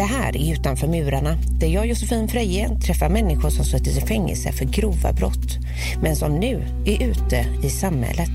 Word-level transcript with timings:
Det 0.00 0.04
här 0.04 0.36
är 0.36 0.52
Utanför 0.52 0.86
murarna, 0.86 1.36
där 1.60 1.66
jag, 1.66 1.86
Josefin 1.86 2.28
Freje, 2.28 2.68
träffar 2.78 3.08
människor 3.08 3.50
som 3.50 3.64
suttit 3.64 3.96
i 3.96 4.00
fängelse 4.00 4.52
för 4.52 4.64
grova 4.64 5.12
brott, 5.12 5.58
men 6.02 6.16
som 6.16 6.40
nu 6.40 6.66
är 6.86 7.02
ute 7.02 7.46
i 7.62 7.70
samhället. 7.70 8.30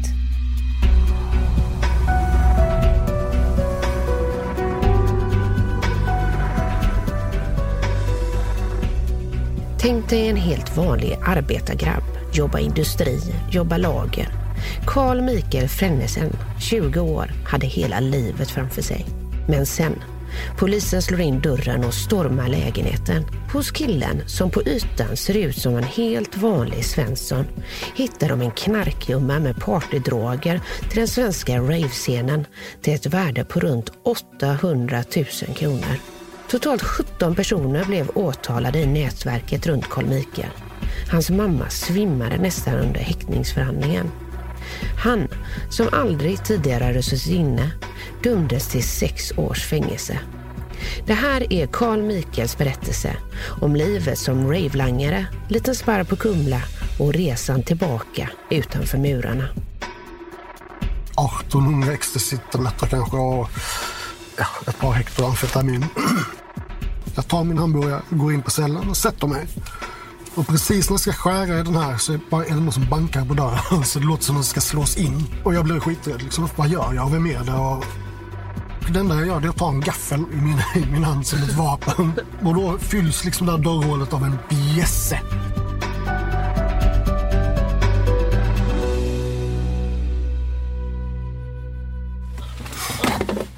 Tänk 9.79 10.09
dig 10.09 10.29
en 10.29 10.37
helt 10.37 10.77
vanlig 10.77 11.17
arbetargrabb, 11.25 12.03
jobba 12.33 12.59
industri, 12.59 13.19
jobba 13.51 13.77
lager. 13.77 14.27
Carl 14.85 15.21
Mikael 15.21 15.67
Frennesen, 15.67 16.31
20 16.59 16.99
år, 16.99 17.31
hade 17.45 17.67
hela 17.67 17.99
livet 17.99 18.49
framför 18.49 18.81
sig. 18.81 19.05
Men 19.47 19.65
sen 19.65 19.93
Polisen 20.57 21.01
slår 21.01 21.21
in 21.21 21.41
dörren 21.41 21.83
och 21.83 21.93
stormar 21.93 22.47
lägenheten. 22.47 23.25
Hos 23.53 23.71
killen, 23.71 24.21
som 24.25 24.49
på 24.49 24.61
ytan 24.61 25.17
ser 25.17 25.37
ut 25.37 25.57
som 25.57 25.75
en 25.75 25.83
helt 25.83 26.37
vanlig 26.37 26.85
Svensson, 26.85 27.45
hittar 27.95 28.29
de 28.29 28.41
en 28.41 28.51
knarkgumma 28.51 29.39
med 29.39 29.61
partydroger 29.61 30.61
till 30.89 30.99
den 30.99 31.07
svenska 31.07 31.59
ravescenen 31.59 32.45
till 32.81 32.93
ett 32.93 33.05
värde 33.05 33.43
på 33.43 33.59
runt 33.59 33.91
800 34.03 35.03
000 35.15 35.25
kronor. 35.55 35.99
Totalt 36.49 36.81
17 36.81 37.35
personer 37.35 37.85
blev 37.85 38.09
åtalade 38.15 38.79
i 38.79 38.85
nätverket 38.85 39.67
runt 39.67 39.89
Carl 39.89 40.05
Mikael. 40.05 40.49
Hans 41.11 41.29
mamma 41.29 41.69
svimmade 41.69 42.37
nästan 42.37 42.75
under 42.75 42.99
häktningsförhandlingen. 42.99 44.11
Han, 45.03 45.27
som 45.69 45.87
aldrig 45.91 46.43
tidigare 46.43 46.83
hade 46.83 47.03
suttit 47.03 47.33
inne, 47.33 47.71
dömdes 48.23 48.67
till 48.67 48.83
sex 48.83 49.31
års 49.37 49.65
fängelse. 49.65 50.19
Det 51.05 51.13
här 51.13 51.53
är 51.53 51.67
Carl 51.67 52.01
Mikels 52.01 52.57
berättelse 52.57 53.17
om 53.61 53.75
livet 53.75 54.19
som 54.19 54.51
ravelangare, 54.51 55.25
liten 55.49 55.75
sparr 55.75 56.03
på 56.03 56.15
Kumla 56.15 56.61
och 56.99 57.13
resan 57.13 57.63
tillbaka 57.63 58.29
utanför 58.49 58.97
murarna. 58.97 59.49
1800 61.15 61.93
ecstasy-tabletter 61.93 62.87
kanske 62.87 63.17
och 63.17 63.49
ja, 64.37 64.47
ett 64.67 64.79
par 64.79 64.91
hektar 64.91 65.25
amfetamin. 65.25 65.85
Jag 67.15 67.27
tar 67.27 67.43
min 67.43 67.57
hamburgare, 67.57 68.01
går 68.09 68.33
in 68.33 68.41
på 68.41 68.51
cellen 68.51 68.89
och 68.89 68.97
sätter 68.97 69.27
mig. 69.27 69.47
Och 70.35 70.47
precis 70.47 70.89
när 70.89 70.93
jag 70.93 70.99
ska 70.99 71.13
skära 71.13 71.59
i 71.59 71.63
den 71.63 71.75
här 71.75 71.97
så 71.97 72.13
är 72.13 72.17
det 72.17 72.23
bara 72.29 72.45
en 72.45 72.71
som 72.71 72.89
bankar 72.89 73.25
på 73.25 73.33
dörren. 73.33 73.83
Så 73.85 73.99
det 73.99 74.05
låter 74.05 74.23
som 74.23 74.35
att 74.35 74.39
den 74.39 74.43
ska 74.43 74.61
slås 74.61 74.97
in. 74.97 75.23
Och 75.43 75.53
jag 75.53 75.65
blir 75.65 75.79
skiträdd. 75.79 76.21
Liksom. 76.21 76.49
Vad 76.55 76.67
gör 76.67 76.93
jag? 76.93 77.11
Vem 77.11 77.25
är 77.25 77.43
det? 77.43 77.53
Och 77.53 77.85
det 78.93 78.99
enda 78.99 79.15
jag 79.15 79.27
gör 79.27 79.41
är 79.45 79.49
att 79.49 79.57
ta 79.57 79.69
en 79.69 79.81
gaffel 79.81 80.19
i 80.19 80.35
min, 80.35 80.61
i 80.75 80.91
min 80.91 81.03
hand 81.03 81.27
som 81.27 81.43
ett 81.43 81.53
vapen. 81.53 82.13
Och 82.43 82.55
då 82.55 82.77
fylls 82.77 83.25
liksom 83.25 83.45
det 83.47 83.51
här 83.53 83.59
dörrhålet 83.59 84.13
av 84.13 84.23
en 84.23 84.37
bjässe. 84.49 85.19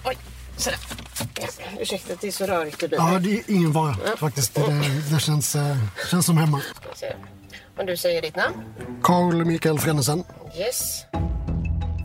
Oj, 0.06 0.18
sådär. 0.58 0.80
Ursäkta 1.80 2.14
att 2.14 2.22
det 2.22 2.28
är 2.28 2.32
så 2.32 2.46
rörigt 2.46 2.84
i 2.84 2.88
bilen. 2.88 3.14
Ja, 3.14 3.20
det 3.20 3.38
är 3.40 3.44
ingen 3.48 3.74
fara 3.74 3.96
faktiskt. 4.18 4.56
Det, 4.56 4.62
det 5.12 5.20
känns, 5.20 5.56
eh, 5.56 5.78
känns 6.12 6.26
som 6.26 6.38
hemma. 6.38 6.62
Om 7.80 7.86
du 7.86 7.98
säger 7.98 8.22
ditt 8.22 8.36
namn? 8.36 8.56
Carl 9.04 9.46
Mikael 9.46 9.80
Frennesen. 9.80 10.24
Yes. 10.58 11.06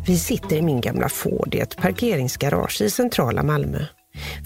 Vi 0.06 0.18
sitter 0.18 0.56
i 0.56 0.62
min 0.62 0.80
gamla 0.80 1.08
Ford 1.08 1.54
i 1.54 1.58
ett 1.58 1.76
parkeringsgarage 1.76 2.82
i 2.82 2.90
centrala 2.90 3.42
Malmö. 3.42 3.78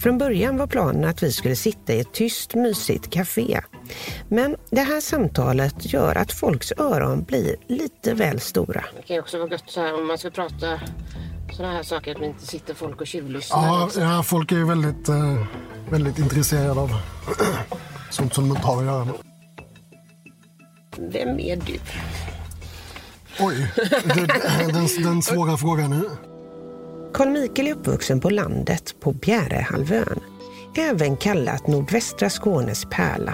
Från 0.03 0.17
början 0.17 0.57
var 0.57 0.67
planen 0.67 1.05
att 1.05 1.23
vi 1.23 1.31
skulle 1.31 1.55
sitta 1.55 1.93
i 1.93 1.99
ett 1.99 2.13
tyst, 2.13 2.55
mysigt 2.55 3.09
café. 3.09 3.61
Men 4.29 4.55
det 4.69 4.81
här 4.81 5.01
samtalet 5.01 5.93
gör 5.93 6.15
att 6.15 6.31
folks 6.31 6.73
öron 6.77 7.23
blir 7.23 7.55
lite 7.67 8.13
väl 8.13 8.39
stora. 8.39 8.85
Det 8.95 9.01
kan 9.07 9.15
ju 9.15 9.21
också 9.21 9.37
vara 9.37 9.49
gött 9.49 9.63
så 9.67 9.81
här, 9.81 9.99
om 9.99 10.07
man 10.07 10.17
ska 10.17 10.29
prata 10.29 10.79
sådana 11.51 11.73
här 11.73 11.83
saker, 11.83 12.11
att 12.11 12.19
man 12.19 12.29
inte 12.29 12.47
sitter 12.47 12.73
folk 12.73 13.01
och 13.01 13.07
tjuvlyssnar. 13.07 13.67
Ja, 13.67 13.83
liksom. 13.85 14.03
ja, 14.03 14.23
folk 14.23 14.51
är 14.51 14.55
ju 14.55 14.65
väldigt, 14.65 15.09
eh, 15.09 15.45
väldigt 15.89 16.19
intresserade 16.19 16.79
av 16.81 16.91
sånt 18.11 18.33
som 18.33 18.49
de 18.49 18.55
inte 18.55 18.67
har 18.67 18.77
att 18.77 18.85
göra 18.85 19.05
med. 19.05 19.15
Vem 20.97 21.39
är 21.39 21.55
du? 21.55 21.79
Oj, 23.39 23.71
den, 24.73 25.03
den 25.03 25.21
svåra 25.21 25.57
frågan 25.57 25.89
nu. 25.89 26.09
Carl 27.13 27.29
Mikael 27.29 27.67
är 27.67 27.73
uppvuxen 27.73 28.19
på 28.19 28.29
landet 28.29 28.95
på 28.99 29.11
Bjärehalvön. 29.11 30.19
Även 30.75 31.17
kallat 31.17 31.67
nordvästra 31.67 32.29
Skånes 32.29 32.85
pärla. 32.85 33.33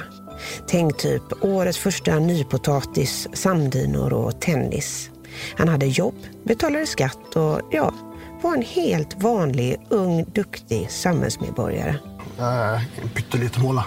Tänk 0.67 0.97
typ 0.97 1.23
årets 1.41 1.77
första 1.77 2.19
nypotatis, 2.19 3.27
samdynor 3.33 4.13
och 4.13 4.41
tennis. 4.41 5.09
Han 5.57 5.67
hade 5.67 5.85
jobb, 5.85 6.15
betalade 6.43 6.85
skatt 6.85 7.35
och 7.35 7.61
ja, 7.71 7.93
var 8.41 8.55
en 8.55 8.61
helt 8.61 9.23
vanlig, 9.23 9.77
ung, 9.89 10.25
duktig 10.33 10.91
samhällsmedborgare. 10.91 11.95
Äh, 12.39 13.01
en 13.01 13.09
pytteliten 13.15 13.61
håla 13.61 13.85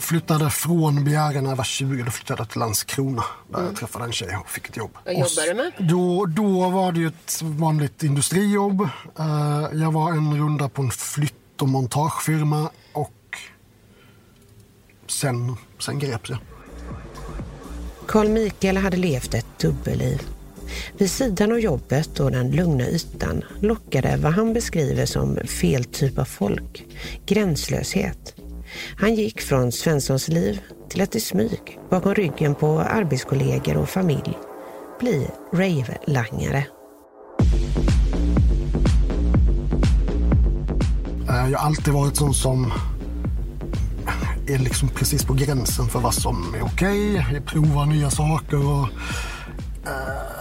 flyttade 0.00 0.50
från 0.50 1.04
Bjäre 1.04 1.40
när 1.40 1.50
jag 1.50 1.56
var 1.56 1.64
20. 1.64 2.02
Då 2.02 2.10
flyttade 2.10 2.40
jag 2.40 2.48
till 2.48 2.60
Landskrona. 2.60 3.24
Där 3.48 3.58
mm. 3.58 3.70
jag 3.70 3.76
träffade 3.76 4.04
en 4.04 4.12
tjej 4.12 4.36
och 4.36 4.50
fick 4.50 4.68
ett 4.68 4.76
jobb. 4.76 4.98
Vad 5.04 5.14
jobbade 5.14 5.46
du 5.48 5.54
med? 5.54 5.72
Då, 5.78 6.26
då 6.26 6.68
var 6.68 6.92
det 6.92 7.04
ett 7.04 7.42
vanligt 7.42 8.02
industrijobb. 8.02 8.80
Uh, 8.80 9.68
jag 9.72 9.92
var 9.92 10.10
en 10.10 10.38
runda 10.38 10.68
på 10.68 10.82
en 10.82 10.90
flytt 10.90 11.62
och 11.62 11.68
montagefirma 11.68 12.70
och 12.92 13.38
sen, 15.06 15.56
sen 15.78 15.98
greps 15.98 16.30
jag. 16.30 16.38
Carl 18.08 18.28
Mikael 18.28 18.76
hade 18.76 18.96
levt 18.96 19.34
ett 19.34 19.58
dubbelliv. 19.58 20.22
Vid 20.98 21.10
sidan 21.10 21.52
av 21.52 21.60
jobbet 21.60 22.20
och 22.20 22.30
den 22.30 22.50
lugna 22.50 22.88
ytan 22.88 23.44
lockade 23.60 24.16
vad 24.16 24.32
han 24.32 24.52
beskriver 24.52 25.06
som 25.06 25.36
fel 25.36 25.84
typ 25.84 26.18
av 26.18 26.24
folk, 26.24 26.86
gränslöshet. 27.26 28.34
Han 28.96 29.14
gick 29.14 29.40
från 29.40 29.72
Svenssons 29.72 30.28
liv 30.28 30.60
till 30.90 31.02
att 31.02 31.14
i 31.14 31.20
smyg, 31.20 31.78
bakom 31.90 32.14
ryggen 32.14 32.54
på 32.54 32.80
arbetskollegor 32.80 33.76
och 33.76 33.88
familj, 33.88 34.38
bli 35.00 35.28
rave-langare. 35.52 36.66
Jag 41.26 41.58
har 41.58 41.66
alltid 41.66 41.94
varit 41.94 42.16
sån 42.16 42.34
som 42.34 42.72
är 44.46 44.58
liksom 44.58 44.88
precis 44.88 45.24
på 45.24 45.34
gränsen 45.34 45.88
för 45.88 46.00
vad 46.00 46.14
som 46.14 46.54
är 46.54 46.62
okej. 46.62 47.10
Okay. 47.10 47.34
Jag 47.34 47.46
provar 47.46 47.86
nya 47.86 48.10
saker 48.10 48.66
och 48.66 48.88
uh, 49.86 50.39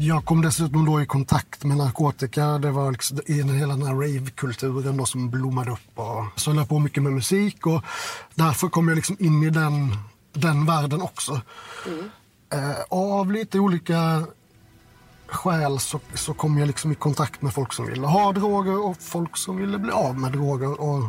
jag 0.00 0.24
kom 0.24 0.42
dessutom 0.42 0.84
då 0.84 1.02
i 1.02 1.06
kontakt 1.06 1.64
med 1.64 1.76
narkotika. 1.76 2.58
Det 2.58 2.70
var 2.70 2.92
liksom 2.92 3.20
i 3.26 3.42
hela 3.42 3.74
den 3.74 3.86
här 3.86 3.94
rave-kulturen 3.94 5.06
som 5.06 5.30
blommade 5.30 5.70
upp. 5.70 5.98
Och 5.98 6.24
så 6.36 6.50
höll 6.50 6.58
jag 6.58 6.68
på 6.68 6.78
mycket 6.78 7.02
med 7.02 7.12
musik 7.12 7.66
och 7.66 7.84
därför 8.34 8.68
kom 8.68 8.88
jag 8.88 8.96
liksom 8.96 9.16
in 9.18 9.42
i 9.42 9.50
den, 9.50 9.96
den 10.32 10.66
världen 10.66 11.02
också. 11.02 11.40
Mm. 11.86 12.10
Eh, 12.52 12.80
av 12.88 13.32
lite 13.32 13.58
olika 13.58 14.24
skäl 15.26 15.78
så, 15.78 16.00
så 16.14 16.34
kom 16.34 16.58
jag 16.58 16.66
liksom 16.66 16.92
i 16.92 16.94
kontakt 16.94 17.42
med 17.42 17.54
folk 17.54 17.72
som 17.72 17.86
ville 17.86 18.06
ha 18.06 18.32
droger 18.32 18.86
och 18.86 18.96
folk 19.00 19.36
som 19.36 19.56
ville 19.56 19.78
bli 19.78 19.90
av 19.90 20.18
med 20.18 20.32
droger. 20.32 20.80
Och 20.80 21.04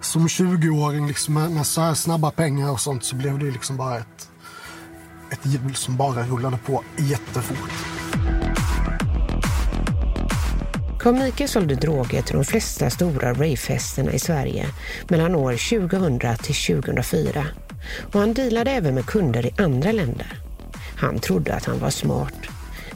som 0.00 0.26
20-åring 0.26 1.06
liksom 1.06 1.34
med, 1.34 1.50
med 1.50 1.66
så 1.66 1.80
här 1.80 1.94
snabba 1.94 2.30
pengar 2.30 2.70
och 2.70 2.80
sånt 2.80 3.04
så 3.04 3.16
blev 3.16 3.38
det 3.38 3.50
liksom 3.50 3.76
bara 3.76 3.98
ett 3.98 4.30
ett 5.34 5.46
hjul 5.46 5.74
som 5.74 5.96
bara 5.96 6.26
rullade 6.26 6.58
på 6.66 6.84
jättefort. 6.96 8.03
Carl 11.04 11.14
Mikael 11.14 11.48
sålde 11.48 11.74
droger 11.74 12.22
till 12.22 12.34
de 12.34 12.44
flesta 12.44 12.90
stora 12.90 13.32
ravefesterna 13.32 14.12
i 14.12 14.18
Sverige 14.18 14.66
mellan 15.08 15.34
år 15.34 15.78
2000 15.80 16.18
till 16.18 16.82
2004. 16.82 17.46
Och 18.12 18.20
han 18.20 18.34
dealade 18.34 18.70
även 18.70 18.94
med 18.94 19.06
kunder 19.06 19.46
i 19.46 19.62
andra 19.62 19.92
länder. 19.92 20.38
Han 20.96 21.18
trodde 21.18 21.54
att 21.54 21.64
han 21.64 21.78
var 21.78 21.90
smart. 21.90 22.34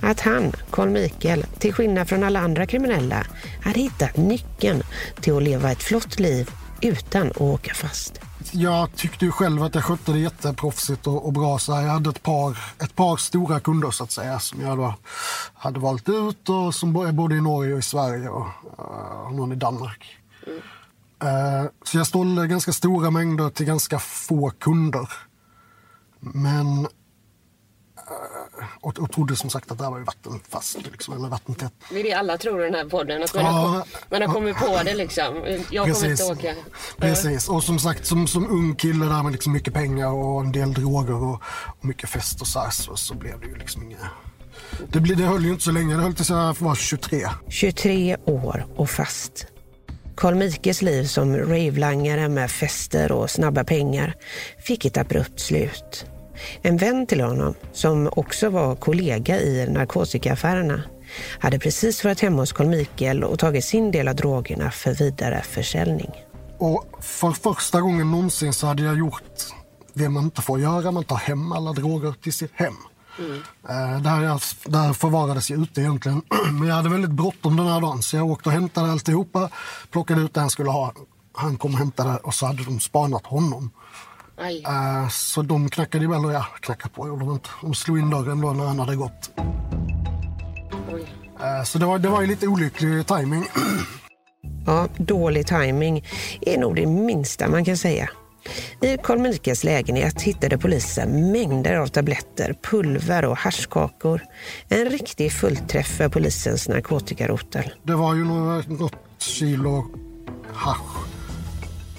Att 0.00 0.20
han, 0.20 0.52
Carl 0.70 0.88
Mikael, 0.88 1.44
till 1.58 1.72
skillnad 1.72 2.08
från 2.08 2.24
alla 2.24 2.40
andra 2.40 2.66
kriminella, 2.66 3.26
hade 3.62 3.80
hittat 3.80 4.16
nyckeln 4.16 4.82
till 5.20 5.36
att 5.36 5.42
leva 5.42 5.72
ett 5.72 5.82
flott 5.82 6.20
liv 6.20 6.50
utan 6.80 7.26
att 7.30 7.40
åka 7.40 7.74
fast 7.74 8.20
jag 8.52 8.96
tyckte 8.96 9.24
ju 9.24 9.30
själv 9.30 9.62
att 9.62 9.74
jag 9.74 9.84
skötte 9.84 10.12
det 10.12 10.18
jätteproffsigt 10.18 11.06
och, 11.06 11.26
och 11.26 11.32
bra. 11.32 11.58
Så 11.58 11.72
jag 11.72 11.78
hade 11.78 12.10
ett 12.10 12.22
par, 12.22 12.58
ett 12.82 12.96
par 12.96 13.16
stora 13.16 13.60
kunder 13.60 13.90
så 13.90 14.04
att 14.04 14.12
säga 14.12 14.40
som 14.40 14.60
jag 14.60 14.78
då 14.78 14.94
hade 15.54 15.80
valt 15.80 16.08
ut 16.08 16.48
och 16.48 16.74
som 16.74 16.92
både 16.92 17.34
i 17.34 17.40
Norge 17.40 17.72
och 17.72 17.78
i 17.78 17.82
Sverige 17.82 18.28
och, 18.28 18.46
eh, 18.78 19.26
och 19.26 19.34
någon 19.34 19.52
i 19.52 19.56
Danmark. 19.56 20.16
Mm. 20.46 20.58
Uh, 21.24 21.70
så 21.84 21.98
jag 21.98 22.06
sålde 22.06 22.46
ganska 22.46 22.72
stora 22.72 23.10
mängder 23.10 23.50
till 23.50 23.66
ganska 23.66 23.98
få 23.98 24.50
kunder. 24.50 25.08
Men 26.20 26.88
och, 28.80 28.98
och 28.98 29.12
trodde 29.12 29.36
som 29.36 29.50
sagt 29.50 29.70
att 29.70 29.78
det 29.78 29.84
här 29.84 29.90
var 29.90 30.00
vattenfast, 30.00 30.78
liksom, 30.92 31.14
eller 31.14 31.28
vattentätt. 31.28 31.72
Det 31.90 32.00
är 32.00 32.04
det 32.04 32.12
alla 32.12 32.38
tror 32.38 32.62
i 32.62 32.64
den 32.64 32.74
här 32.74 32.84
podden, 32.84 33.22
att 33.22 33.34
man, 33.34 33.44
ja, 33.44 33.50
har, 33.50 33.84
man 34.10 34.22
har 34.22 34.34
kommit 34.34 34.56
på 34.56 34.80
det 34.84 34.94
liksom. 34.94 35.44
Jag 35.70 35.86
precis, 35.86 36.20
kommer 36.20 36.32
inte 36.32 36.48
åka. 36.48 36.54
Precis, 36.98 37.48
och 37.48 37.64
som 37.64 37.78
sagt 37.78 38.06
som, 38.06 38.26
som 38.26 38.50
ung 38.50 38.74
kille 38.74 39.06
där 39.06 39.22
med 39.22 39.32
liksom 39.32 39.52
mycket 39.52 39.74
pengar 39.74 40.12
och 40.12 40.40
en 40.40 40.52
del 40.52 40.74
droger 40.74 41.22
och, 41.22 41.42
och 41.78 41.84
mycket 41.84 42.10
fest 42.10 42.40
och 42.40 42.46
så, 42.46 42.60
här, 42.60 42.70
så, 42.70 42.96
så 42.96 43.14
blev 43.14 43.40
det 43.40 43.46
ju 43.46 43.56
liksom 43.56 43.82
inget 43.82 44.00
det, 44.92 45.00
blev, 45.00 45.16
det 45.16 45.24
höll 45.24 45.44
ju 45.44 45.50
inte 45.50 45.64
så 45.64 45.70
länge, 45.70 45.96
det 45.96 46.02
höll 46.02 46.14
tills 46.14 46.30
jag 46.30 46.56
var 46.60 46.74
23. 46.74 47.28
23 47.48 48.16
år 48.24 48.66
och 48.76 48.90
fast. 48.90 49.46
Carl 50.16 50.34
Mikes 50.34 50.82
liv 50.82 51.04
som 51.04 51.36
ravelangare 51.36 52.28
med 52.28 52.50
fester 52.50 53.12
och 53.12 53.30
snabba 53.30 53.64
pengar 53.64 54.14
fick 54.58 54.84
ett 54.84 54.96
abrupt 54.96 55.40
slut. 55.40 56.06
En 56.62 56.76
vän 56.76 57.06
till 57.06 57.20
honom, 57.20 57.54
som 57.72 58.08
också 58.12 58.50
var 58.50 58.76
kollega 58.76 59.40
i 59.40 59.66
narkotikaaffärerna, 59.68 60.82
hade 61.40 61.58
precis 61.58 62.04
varit 62.04 62.20
hemma 62.20 62.42
hos 62.42 62.52
Carl 62.52 62.66
Mikael 62.66 63.24
och 63.24 63.38
tagit 63.38 63.64
sin 63.64 63.90
del 63.90 64.08
av 64.08 64.14
drogerna 64.16 64.70
för 64.70 64.94
vidare 64.94 65.42
försäljning. 65.42 66.10
Och 66.58 66.84
för 67.00 67.32
första 67.32 67.80
gången 67.80 68.10
någonsin 68.10 68.52
så 68.52 68.66
hade 68.66 68.82
jag 68.82 68.98
gjort 68.98 69.22
det 69.94 70.08
man 70.08 70.24
inte 70.24 70.42
får 70.42 70.60
göra. 70.60 70.90
Man 70.90 71.04
tar 71.04 71.16
hem 71.16 71.52
alla 71.52 71.72
droger 71.72 72.14
till 72.22 72.32
sitt 72.32 72.52
hem. 72.54 72.74
Mm. 73.18 73.42
Där, 74.02 74.40
där 74.70 74.92
förvarades 74.92 75.50
jag 75.50 75.60
ute 75.60 75.80
egentligen. 75.80 76.22
Men 76.52 76.68
jag 76.68 76.74
hade 76.74 76.88
väldigt 76.88 77.10
bråttom 77.10 77.56
den 77.56 77.66
här 77.66 77.80
dagen 77.80 78.02
så 78.02 78.16
jag 78.16 78.30
åkte 78.30 78.48
och 78.48 78.52
hämtade 78.52 78.92
alltihopa. 78.92 79.50
Plockade 79.90 80.20
ut 80.20 80.34
det 80.34 80.40
han 80.40 80.50
skulle 80.50 80.70
ha. 80.70 80.92
Han 81.32 81.56
kom 81.56 81.72
och 81.72 81.78
hämtade 81.78 82.16
och 82.16 82.34
så 82.34 82.46
hade 82.46 82.64
de 82.64 82.80
spanat 82.80 83.26
honom. 83.26 83.70
Uh, 84.40 85.08
så 85.08 85.42
de 85.42 85.70
knackade 85.70 86.08
väl, 86.08 86.32
ja, 86.32 86.46
knackade 86.60 86.94
på 86.94 87.08
gjorde 87.08 87.24
de 87.24 87.32
inte. 87.32 87.48
De 87.62 87.74
slog 87.74 87.98
in 87.98 88.10
dörren 88.10 88.40
då 88.40 88.52
när 88.52 88.64
han 88.64 88.78
hade 88.78 88.96
gått. 88.96 89.30
Uh, 91.40 91.64
så 91.64 91.78
det 91.78 91.86
var, 91.86 91.98
det 91.98 92.08
var 92.08 92.20
ju 92.20 92.26
lite 92.26 92.46
olycklig 92.46 93.06
timing. 93.06 93.44
Ja, 94.66 94.88
dålig 94.96 95.46
timing 95.46 96.04
är 96.40 96.58
nog 96.58 96.76
det 96.76 96.86
minsta 96.86 97.48
man 97.48 97.64
kan 97.64 97.76
säga. 97.76 98.10
I 98.80 98.96
Carl 99.02 99.18
Mikaels 99.18 99.64
lägenhet 99.64 100.22
hittade 100.22 100.58
polisen 100.58 101.32
mängder 101.32 101.76
av 101.76 101.86
tabletter, 101.86 102.54
pulver 102.62 103.24
och 103.24 103.36
haschkakor. 103.36 104.22
En 104.68 104.90
riktig 104.90 105.32
fullträff 105.32 105.86
för 105.86 106.08
polisens 106.08 106.68
narkotikarotel. 106.68 107.72
Det 107.82 107.94
var 107.94 108.14
ju 108.14 108.24
något 108.24 108.96
kilo 109.18 109.86
hasch 110.52 111.17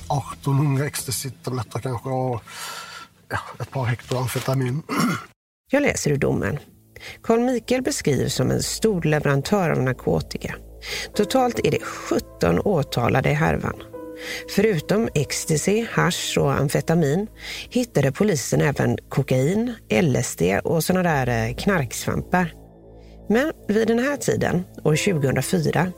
1800 0.10 0.86
ecstasy-tabletter 0.86 1.80
kanske 1.80 2.10
och 2.10 2.44
ja, 3.30 3.40
ett 3.60 3.72
par 3.72 3.86
hektar 3.86 4.18
amfetamin. 4.18 4.82
Jag 5.72 5.82
läser 5.82 6.12
ur 6.12 6.18
domen. 6.18 6.60
Carl 7.24 7.40
Mikael 7.40 7.82
beskrivs 7.82 8.34
som 8.34 8.52
en 8.52 8.64
stor 8.64 9.02
leverantör 9.02 9.70
av 9.70 9.82
narkotika. 9.82 10.56
Totalt 11.16 11.60
är 11.64 11.72
det 11.72 11.84
17 11.84 12.60
åtalade 12.60 13.30
i 13.30 13.34
härvan. 13.34 13.84
Förutom 14.56 15.10
ecstasy, 15.16 15.86
hash 15.92 16.38
och 16.38 16.54
amfetamin 16.54 17.28
hittade 17.70 18.12
polisen 18.12 18.62
även 18.62 18.98
kokain, 19.10 19.74
LSD 20.02 20.42
och 20.64 20.84
såna 20.84 21.04
där 21.04 21.28
eh, 21.28 21.56
knarksvampar. 21.56 22.54
Men 23.30 23.52
vid 23.68 23.88
den 23.88 24.00
här 24.00 24.18
tiden, 24.18 24.64
år 24.84 24.96
2004, 24.96 25.92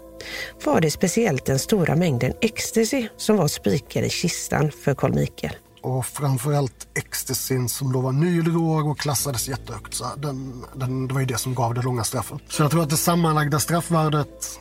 var 0.63 0.81
det 0.81 0.91
speciellt 0.91 1.45
den 1.45 1.59
stora 1.59 1.95
mängden 1.95 2.33
ecstasy 2.41 3.07
som 3.17 3.37
var 3.37 3.47
spikad 3.47 4.03
i 4.03 4.09
kistan 4.09 4.71
för 4.71 4.93
Carl 4.93 5.13
Mikael. 5.13 5.55
Och 5.81 6.05
framförallt 6.05 6.87
ecstasyn 6.93 7.69
som 7.69 7.91
då 7.91 8.01
var 8.01 8.11
ny 8.11 8.41
drog 8.41 8.87
och 8.87 8.99
klassades 8.99 9.47
jättehögt. 9.47 9.93
Så 9.93 10.05
den, 10.17 10.65
den, 10.75 11.07
det 11.07 11.13
var 11.13 11.21
ju 11.21 11.27
det 11.27 11.37
som 11.37 11.55
gav 11.55 11.73
det 11.73 11.81
långa 11.81 12.03
straffet. 12.03 12.37
Så 12.49 12.63
jag 12.63 12.71
tror 12.71 12.83
att 12.83 12.89
det 12.89 12.97
sammanlagda 12.97 13.59
straffvärdet 13.59 14.59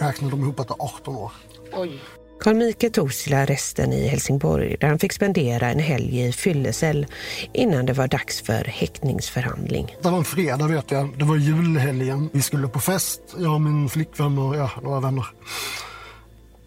räknade 0.00 0.30
de 0.30 0.40
ihop 0.40 0.56
till 0.56 0.76
18 0.78 1.16
år. 1.16 1.32
Oj. 1.72 2.00
Carl 2.40 2.54
Mikael 2.54 2.92
togs 2.92 3.24
till 3.24 3.34
arresten 3.34 3.92
i 3.92 4.08
Helsingborg 4.08 4.76
där 4.80 4.88
han 4.88 4.98
fick 4.98 5.12
spendera 5.12 5.70
en 5.70 5.78
helg 5.78 6.20
i 6.20 6.32
fyllecell 6.32 7.06
innan 7.52 7.86
det 7.86 7.92
var 7.92 8.08
dags 8.08 8.42
för 8.42 8.64
häktningsförhandling. 8.64 9.96
Det 10.02 10.10
var 10.10 10.18
en 10.18 10.24
fredag 10.24 10.68
vet 10.68 10.90
jag. 10.90 11.18
Det 11.18 11.24
var 11.24 11.36
julhelgen. 11.36 12.30
Vi 12.32 12.42
skulle 12.42 12.68
på 12.68 12.80
fest, 12.80 13.20
jag 13.38 13.54
och 13.54 13.60
min 13.60 13.88
flickvän 13.88 14.38
och 14.38 14.56
ja, 14.56 14.70
några 14.82 15.00
vänner. 15.00 15.26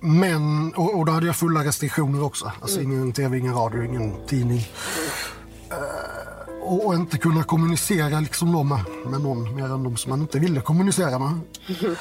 Men, 0.02 0.74
och, 0.74 1.00
och 1.00 1.06
då 1.06 1.12
hade 1.12 1.26
jag 1.26 1.36
fulla 1.36 1.64
restriktioner 1.64 2.24
också. 2.24 2.52
Alltså 2.62 2.80
mm. 2.80 2.92
ingen 2.92 3.14
tv, 3.14 3.38
ingen 3.38 3.54
radio, 3.54 3.84
ingen 3.84 4.14
tidning. 4.28 4.68
Uh, 5.72 6.62
och, 6.62 6.86
och, 6.86 6.96
inte 6.96 7.18
kunna 7.18 7.44
kommunicera 7.44 8.20
liksom 8.20 8.52
då 8.52 8.64
med, 8.64 8.80
med 9.06 9.22
någon 9.22 9.56
mer 9.56 9.66
än 9.66 9.84
de 9.84 9.98
som 9.98 10.10
man 10.10 10.22
inte 10.22 10.40
ville 10.40 10.62
kommunicera 10.62 11.20
med. 11.20 11.40
Mm. 11.68 11.96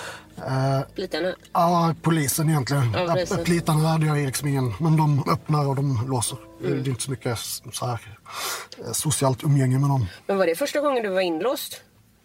Uh, 0.46 0.94
plitarna? 0.94 1.34
Ja, 1.52 1.94
polisen 2.02 2.48
egentligen. 2.48 2.92
Ja, 2.92 3.06
polisen. 3.12 3.44
Plitarna 3.44 3.88
hade 3.88 4.06
jag 4.06 4.16
liksom 4.16 4.48
ingen, 4.48 4.74
men 4.80 4.96
de 4.96 5.24
öppnar 5.32 5.68
och 5.68 5.76
de 5.76 6.06
låser. 6.08 6.38
Mm. 6.60 6.82
Det 6.82 6.88
är 6.88 6.90
inte 6.90 7.02
så 7.02 7.10
mycket 7.10 7.38
så 7.72 7.86
här, 7.86 8.00
eh, 8.78 8.92
socialt 8.92 9.44
umgänge 9.44 9.78
med 9.78 9.90
dem. 9.90 10.06
Men 10.26 10.38
var 10.38 10.46
det 10.46 10.54
första 10.54 10.80
gången 10.80 11.02
du 11.02 11.08
var 11.08 11.20
inlåst? 11.20 11.82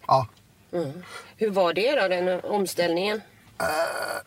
Ja. 0.07 0.27
Mm. 0.73 0.91
Hur 1.37 1.49
var 1.49 1.73
det 1.73 2.01
då, 2.01 2.07
den 2.07 2.39
omställningen? 2.39 3.21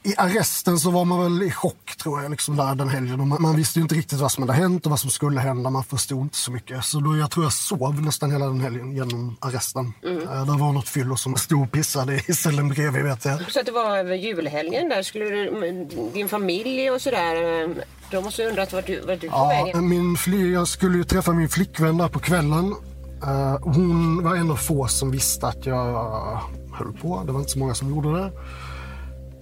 I 0.02 0.14
arresten 0.17 0.78
så 0.78 0.90
var 0.90 1.05
man 1.05 1.23
väl 1.23 1.43
i 1.43 1.50
chock 1.50 1.96
tror 1.96 2.23
jag, 2.23 2.31
liksom 2.31 2.56
där 2.56 2.75
den 2.75 2.88
helgen. 2.88 3.28
Man, 3.28 3.43
man, 3.43 3.56
visste 3.56 3.78
ju 3.78 3.82
inte 3.82 3.94
riktigt 3.94 4.19
vad 4.19 4.32
som 4.32 4.43
hade 4.43 4.52
hänt 4.52 4.87
och 4.87 4.90
vad 4.90 5.00
som 5.00 5.11
skulle 5.11 5.40
hända. 5.40 5.70
Man 5.70 5.84
förstod 5.84 6.20
inte 6.20 6.37
så 6.37 6.52
mycket. 6.52 6.84
Så 6.84 7.00
då, 7.00 7.17
jag 7.17 7.31
tror 7.31 7.44
jag 7.44 7.52
sov 7.52 8.02
nästan 8.02 8.32
hela 8.32 8.46
den 8.46 8.61
helgen 8.61 8.93
genom 8.93 9.37
arresten. 9.40 9.93
Mm. 10.05 10.19
Det 10.19 10.52
var 10.58 10.73
något 10.73 10.88
fyllo 10.88 11.17
som 11.17 11.37
stod 11.37 11.62
och 11.62 11.73
pissade 11.73 12.23
i 12.26 12.32
cellen 12.32 12.69
bredvid 12.69 13.02
vet 13.02 13.25
jag. 13.25 13.52
Så 13.52 13.61
att 13.61 13.67
det 13.67 13.73
var 13.73 13.99
över 13.99 14.14
julhelgen 14.14 14.88
där? 14.88 15.02
Skulle 15.02 15.25
du, 15.25 15.84
din 16.14 16.29
familj 16.29 16.90
och 16.90 17.02
sådär, 17.02 17.62
eh, 17.62 17.69
de 18.11 18.25
måste 18.25 18.43
ha 18.43 18.49
undrat 18.49 18.72
vart 18.72 18.87
du, 18.87 19.00
vart 19.00 19.20
du 19.20 19.26
ja, 19.26 19.49
vägen? 19.49 19.88
Min 19.88 20.17
fly, 20.17 20.52
jag 20.52 20.69
skulle 20.69 20.99
ju 20.99 21.05
träffa 21.05 21.32
min 21.32 21.49
flickvän 21.49 21.99
där 21.99 22.08
på 22.08 22.19
kvällen. 22.19 22.75
Uh, 23.22 23.58
hon 23.61 24.22
var 24.25 24.37
en 24.37 24.50
av 24.50 24.56
få 24.56 24.87
som 24.87 25.10
visste 25.10 25.46
att 25.46 25.67
jag 25.67 26.41
höll 26.72 26.93
på. 26.93 27.22
Det 27.27 27.32
var 27.32 27.41
inte 27.41 27.53
så 27.53 27.58
många 27.58 27.74
som 27.74 27.89
gjorde 27.89 28.12
det. 28.12 28.32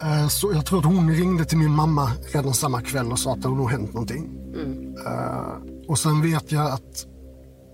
Eh, 0.04 0.28
så 0.28 0.52
jag 0.52 0.66
tror 0.66 0.78
att 0.78 0.84
hon 0.84 1.10
ringde 1.10 1.44
till 1.44 1.58
min 1.58 1.70
mamma 1.70 2.12
redan 2.32 2.54
samma 2.54 2.80
kväll 2.80 3.12
och 3.12 3.18
sa 3.18 3.32
att 3.32 3.42
det 3.42 3.48
nog 3.48 3.70
hänt 3.70 3.92
någonting. 3.94 4.30
Mm. 4.54 4.94
Och 5.88 5.98
sen 5.98 6.22
vet 6.22 6.52
jag 6.52 6.70
att 6.70 7.06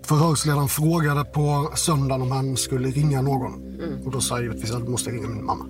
förhörsledaren 0.05 0.69
frågade 0.69 1.25
på 1.25 1.73
söndagen 1.75 2.23
om 2.23 2.31
han 2.31 2.57
skulle 2.57 2.89
ringa 2.89 3.23
någon. 3.23 3.55
Mm. 3.55 4.07
Och 4.07 4.13
då 4.13 4.21
sa 4.21 4.35
jag 4.35 4.43
givetvis 4.43 4.71
att 4.71 4.81
jag 4.81 4.89
måste 4.89 5.11
ringa 5.11 5.29
min 5.29 5.45
mamma. 5.45 5.65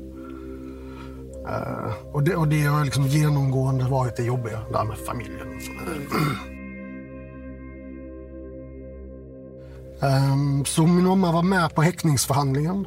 Uh, 1.40 1.92
och, 2.12 2.22
det, 2.22 2.36
och 2.36 2.48
det 2.48 2.64
har 2.64 2.84
liksom 2.84 3.06
genomgående 3.06 3.84
varit 3.84 4.16
det 4.16 4.22
jobbiga 4.22 4.60
där 4.72 4.84
med 4.84 4.98
familjen. 4.98 5.48
Mm. 10.02 10.32
um, 10.32 10.64
så 10.64 10.86
min 10.86 11.04
mamma 11.04 11.32
var 11.32 11.42
med 11.42 11.74
på 11.74 11.82
häktningsförhandlingen. 11.82 12.86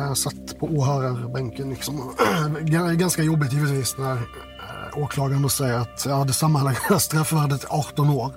Jag 0.00 0.18
satt 0.18 0.58
på 0.58 0.66
åhörarbänken. 0.66 1.70
Liksom. 1.70 2.14
Ganska 2.98 3.22
jobbigt 3.22 3.52
givetvis 3.52 3.98
när 3.98 4.16
eh, 4.16 4.98
åklagaren 5.02 5.50
säger 5.50 5.78
att 5.78 6.04
jag 6.06 6.16
hade 6.16 6.32
sammanlagda 6.32 6.98
straffvärdet 6.98 7.64
18 7.68 8.10
år. 8.10 8.32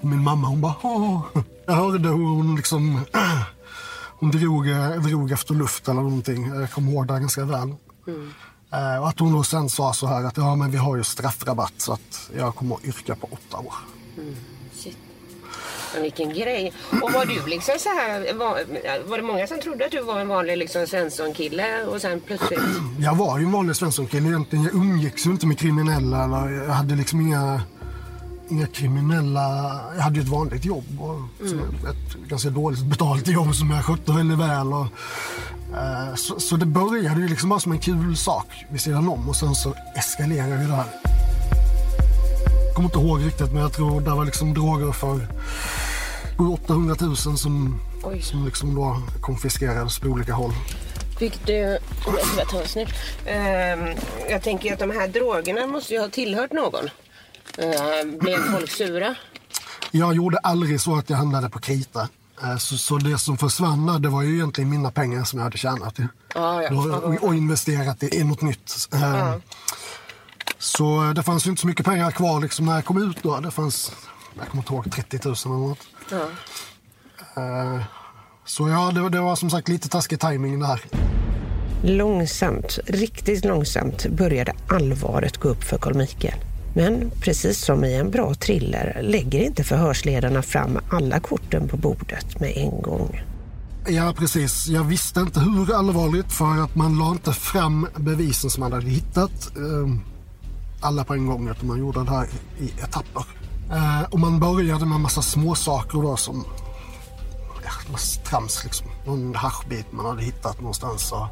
Och 0.00 0.08
min 0.08 0.22
mamma 0.22 0.48
hon 0.48 0.60
bara 0.60 0.74
Åh. 0.82 1.20
Jag 1.66 1.74
hörde 1.74 2.08
hur 2.08 2.34
hon 2.36 2.56
liksom 2.56 3.00
hon 4.18 4.30
drog, 4.30 4.66
drog 5.04 5.32
efter 5.32 5.54
luft 5.54 5.88
eller 5.88 6.00
någonting. 6.00 6.54
Jag 6.54 6.70
kommer 6.70 6.92
ihåg 6.92 7.06
det 7.06 7.12
ganska 7.12 7.44
väl. 7.44 7.74
Mm. 8.06 8.32
Och 9.00 9.08
att 9.08 9.18
hon 9.18 9.32
då 9.32 9.42
sen 9.42 9.70
sa 9.70 9.92
så 9.92 10.06
här 10.06 10.24
att 10.24 10.36
ja 10.36 10.56
men 10.56 10.70
vi 10.70 10.78
har 10.78 10.96
ju 10.96 11.04
straffrabatt 11.04 11.72
så 11.76 11.92
att 11.92 12.30
jag 12.36 12.54
kommer 12.54 12.74
att 12.74 12.84
yrka 12.84 13.14
på 13.14 13.28
åtta 13.30 13.58
år. 13.58 13.74
Mm. 14.16 14.34
Men 15.94 16.02
vilken 16.02 16.28
grej. 16.28 16.72
Och 17.02 17.12
var 17.12 17.24
du 17.24 17.46
liksom 17.46 17.74
så 17.78 17.88
här, 17.88 18.34
var, 18.34 18.60
var 19.08 19.16
det 19.16 19.24
många 19.24 19.46
som 19.46 19.60
trodde 19.60 19.84
att 19.84 19.90
du 19.90 20.02
var 20.02 20.20
en 20.20 20.28
vanlig 20.28 20.56
liksom 20.56 20.86
Svensson-kille 20.86 21.84
och 21.84 22.00
sen 22.00 22.20
plötsligt? 22.20 22.60
Jag 23.00 23.14
var 23.14 23.38
ju 23.38 23.44
en 23.44 23.52
vanlig 23.52 23.76
Svensson-kille 23.76 24.28
egentligen. 24.28 24.64
Jag 24.64 24.74
umgicks 24.74 25.26
ju 25.26 25.30
inte 25.30 25.46
med 25.46 25.58
kriminella. 25.58 26.24
Eller 26.24 26.50
jag 26.50 26.72
hade 26.72 26.94
liksom 26.94 27.20
inga, 27.20 27.62
inga 28.48 28.66
kriminella... 28.66 29.40
Jag 29.96 30.02
hade 30.02 30.16
ju 30.16 30.22
ett 30.22 30.28
vanligt 30.28 30.64
jobb. 30.64 31.00
Och 31.00 31.46
mm. 31.46 31.58
Ett 31.64 32.28
ganska 32.28 32.50
dåligt 32.50 32.84
betalt 32.84 33.28
jobb 33.28 33.54
som 33.54 33.70
jag 33.70 33.84
skötte 33.84 34.12
väldigt 34.12 34.38
väl. 34.38 34.72
Och, 34.72 34.86
uh, 35.72 36.14
så, 36.16 36.40
så, 36.40 36.56
det 36.56 36.66
började 36.66 37.20
ju 37.20 37.28
liksom 37.28 37.48
bara 37.48 37.60
som 37.60 37.72
en 37.72 37.78
kul 37.78 38.16
sak 38.16 38.46
vid 38.70 38.80
sidan 38.80 39.08
om 39.08 39.28
och 39.28 39.36
sen 39.36 39.54
så 39.54 39.74
eskalerade 39.96 40.66
det 40.66 40.74
här 40.74 40.99
kommer 42.80 42.88
inte 42.88 42.98
ihåg 42.98 43.26
riktigt 43.26 43.52
men 43.52 43.62
jag 43.62 43.72
tror 43.72 44.00
det 44.00 44.10
var 44.10 44.24
liksom 44.24 44.54
droger 44.54 44.92
för 44.92 45.26
800 46.54 46.96
000 47.00 47.16
som, 47.16 47.80
Oj. 48.02 48.22
som 48.22 48.44
liksom 48.44 48.74
då 48.74 49.02
konfiskerades 49.20 49.98
på 49.98 50.08
olika 50.08 50.32
håll. 50.32 50.52
Fick 51.18 51.46
du... 51.46 51.52
Jag 51.52 51.78
ska 52.26 52.36
bara 52.36 52.46
ta 52.46 52.60
en 52.62 52.68
snitt. 52.68 52.88
Ehm, 53.26 53.96
jag 54.30 54.42
tänker 54.42 54.72
att 54.72 54.78
de 54.78 54.90
här 54.90 55.08
drogerna 55.08 55.66
måste 55.66 55.94
ju 55.94 56.00
ha 56.00 56.08
tillhört 56.08 56.52
någon. 56.52 56.90
Ehm, 57.58 58.18
blev 58.18 58.38
folk 58.52 58.70
sura? 58.70 59.14
Jag 59.90 60.14
gjorde 60.14 60.38
aldrig 60.38 60.80
så 60.80 60.96
att 60.96 61.10
jag 61.10 61.16
handlade 61.16 61.50
på 61.50 61.58
krita. 61.58 62.08
Eh, 62.42 62.56
Så, 62.56 62.76
så 62.78 62.96
det 62.96 63.18
som 63.18 63.38
försvann 63.38 64.02
det 64.02 64.08
var 64.08 64.22
ju 64.22 64.34
egentligen 64.34 64.70
mina 64.70 64.90
pengar 64.90 65.24
som 65.24 65.38
jag 65.38 65.44
hade 65.44 65.58
tjänat. 65.58 65.98
ju. 65.98 66.08
Ja, 66.34 66.68
Och, 66.70 67.24
och 67.24 67.34
investerat 67.34 68.02
i, 68.02 68.16
i 68.18 68.24
något 68.24 68.42
nytt. 68.42 68.88
Eh, 68.92 69.34
Så 70.60 71.02
eh, 71.04 71.10
det 71.10 71.22
fanns 71.22 71.46
ju 71.46 71.50
inte 71.50 71.60
så 71.60 71.66
mycket 71.66 71.86
pengar 71.86 72.10
kvar 72.10 72.40
liksom 72.40 72.66
när 72.66 72.74
jag 72.74 72.84
kom 72.84 73.02
ut 73.10 73.16
då. 73.22 73.40
Det 73.40 73.50
fanns, 73.50 73.92
jag 74.38 74.48
kommer 74.48 74.62
inte 74.62 74.72
ihåg, 74.74 74.92
30 74.92 75.18
000 75.24 75.34
eller 75.44 75.54
något. 75.68 75.78
Ja. 76.10 76.26
Eh, 77.42 77.82
Så 78.44 78.68
ja, 78.68 78.90
det, 78.94 79.00
var- 79.00 79.10
det 79.10 79.20
var 79.20 79.36
som 79.36 79.50
sagt 79.50 79.68
lite 79.68 79.88
taskig 79.88 80.20
timing 80.20 80.60
där. 80.60 80.80
Långsamt, 81.82 82.78
riktigt 82.86 83.44
långsamt 83.44 84.06
började 84.06 84.52
allvaret 84.68 85.36
gå 85.36 85.48
upp 85.48 85.64
för 85.64 85.78
Carl 85.78 85.94
Michael. 85.94 86.34
Men 86.74 87.10
precis 87.20 87.64
som 87.64 87.84
i 87.84 87.94
en 87.94 88.10
bra 88.10 88.34
thriller 88.34 89.00
lägger 89.02 89.40
inte 89.40 89.64
förhörsledarna 89.64 90.42
fram 90.42 90.78
alla 90.90 91.20
korten 91.20 91.68
på 91.68 91.76
bordet 91.76 92.40
med 92.40 92.52
en 92.56 92.82
gång. 92.82 93.22
Ja, 93.88 94.14
precis. 94.18 94.66
Jag 94.68 94.84
visste 94.84 95.20
inte 95.20 95.40
hur 95.40 95.74
allvarligt 95.74 96.32
för 96.32 96.64
att 96.64 96.74
man 96.74 96.98
la 96.98 97.10
inte 97.10 97.32
fram 97.32 97.86
bevisen 97.96 98.50
som 98.50 98.60
man 98.60 98.72
hade 98.72 98.86
hittat. 98.90 99.52
Alla 100.80 101.04
på 101.04 101.14
en 101.14 101.26
gång, 101.26 101.48
utan 101.48 101.66
man 101.68 101.78
gjorde 101.78 102.04
det 102.04 102.10
här 102.10 102.28
i 102.58 102.70
etapper. 102.82 103.24
Eh, 103.72 104.02
Och 104.10 104.18
man 104.20 104.40
började 104.40 104.86
med 104.86 104.94
en 104.96 105.02
massa 105.02 105.22
småsaker 105.22 106.02
då 106.02 106.16
som 106.16 106.44
ja, 107.64 107.70
massa 107.92 108.20
trams 108.20 108.64
liksom. 108.64 108.86
Någon 109.06 109.34
haschbit 109.34 109.92
man 109.92 110.06
hade 110.06 110.22
hittat 110.22 110.60
någonstans. 110.60 111.12
Och 111.12 111.26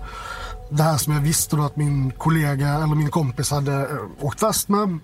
det 0.70 0.82
här 0.82 0.96
som 0.96 1.12
jag 1.12 1.20
visste 1.20 1.56
då 1.56 1.62
att 1.62 1.76
min 1.76 2.10
kollega 2.18 2.68
eller 2.68 2.86
min 2.86 3.10
kompis 3.10 3.50
hade 3.50 3.72
eh, 3.88 4.24
åkt 4.26 4.40
fast 4.40 4.68
med. 4.68 4.98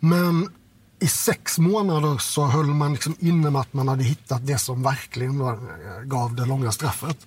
Men 0.00 0.48
i 1.00 1.06
sex 1.08 1.58
månader 1.58 2.18
så 2.18 2.46
höll 2.46 2.66
man 2.66 2.92
liksom 2.92 3.14
inne 3.18 3.50
med 3.50 3.60
att 3.60 3.72
man 3.72 3.88
hade 3.88 4.04
hittat 4.04 4.46
det 4.46 4.58
som 4.58 4.82
verkligen 4.82 5.40
eh, 5.40 5.54
gav 6.04 6.34
det 6.34 6.46
långa 6.46 6.72
straffet. 6.72 7.26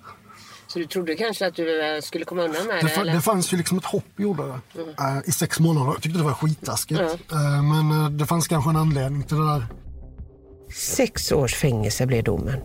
Så 0.74 0.80
du 0.80 0.86
trodde 0.86 1.16
kanske 1.16 1.48
att 1.48 1.56
du 1.56 1.96
eh, 1.96 2.02
skulle 2.02 2.26
komma 2.26 2.44
undan 2.44 2.68
med 2.68 2.76
Det, 2.82 2.88
det? 2.88 2.96
eller? 3.02 3.14
det 3.14 3.22
fanns 3.22 3.54
ju 3.54 3.58
liksom 3.58 3.78
ett 3.78 3.86
hopp 3.86 4.06
gjorde 4.18 4.44
det. 4.44 4.60
Eh, 5.00 5.18
I 5.26 5.32
sex 5.32 5.60
månader. 5.60 5.92
Jag 5.92 6.02
tyckte 6.02 6.20
det 6.20 6.26
var 6.26 6.34
skittaskigt. 6.34 7.02
Eh, 7.02 7.64
men 7.64 8.18
det 8.18 8.26
fanns 8.26 8.48
kanske 8.48 8.70
en 8.70 8.76
anledning 8.76 9.24
till 9.24 9.38
det 9.38 9.46
där. 9.46 9.66
Sex 10.74 11.32
års 11.32 11.56
fängelse 11.56 12.06
blev 12.06 12.24
domen. 12.24 12.60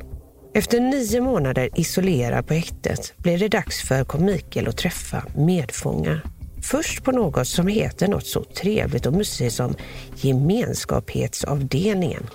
Efter 0.54 0.80
nio 0.80 1.20
månader 1.20 1.70
isolerad 1.74 2.46
på 2.46 2.54
häktet 2.54 3.12
blev 3.16 3.38
det 3.38 3.48
dags 3.48 3.88
för 3.88 4.18
Michael 4.18 4.68
att 4.68 4.76
träffa 4.76 5.24
medfångar. 5.36 6.22
Först 6.62 7.04
på 7.04 7.12
något 7.12 7.48
som 7.48 7.66
heter 7.66 8.08
något 8.08 8.26
så 8.26 8.44
trevligt 8.44 9.06
och 9.06 9.12
mysigt 9.12 9.54
som 9.54 9.74
gemenskapsavdelningen, 10.16 12.26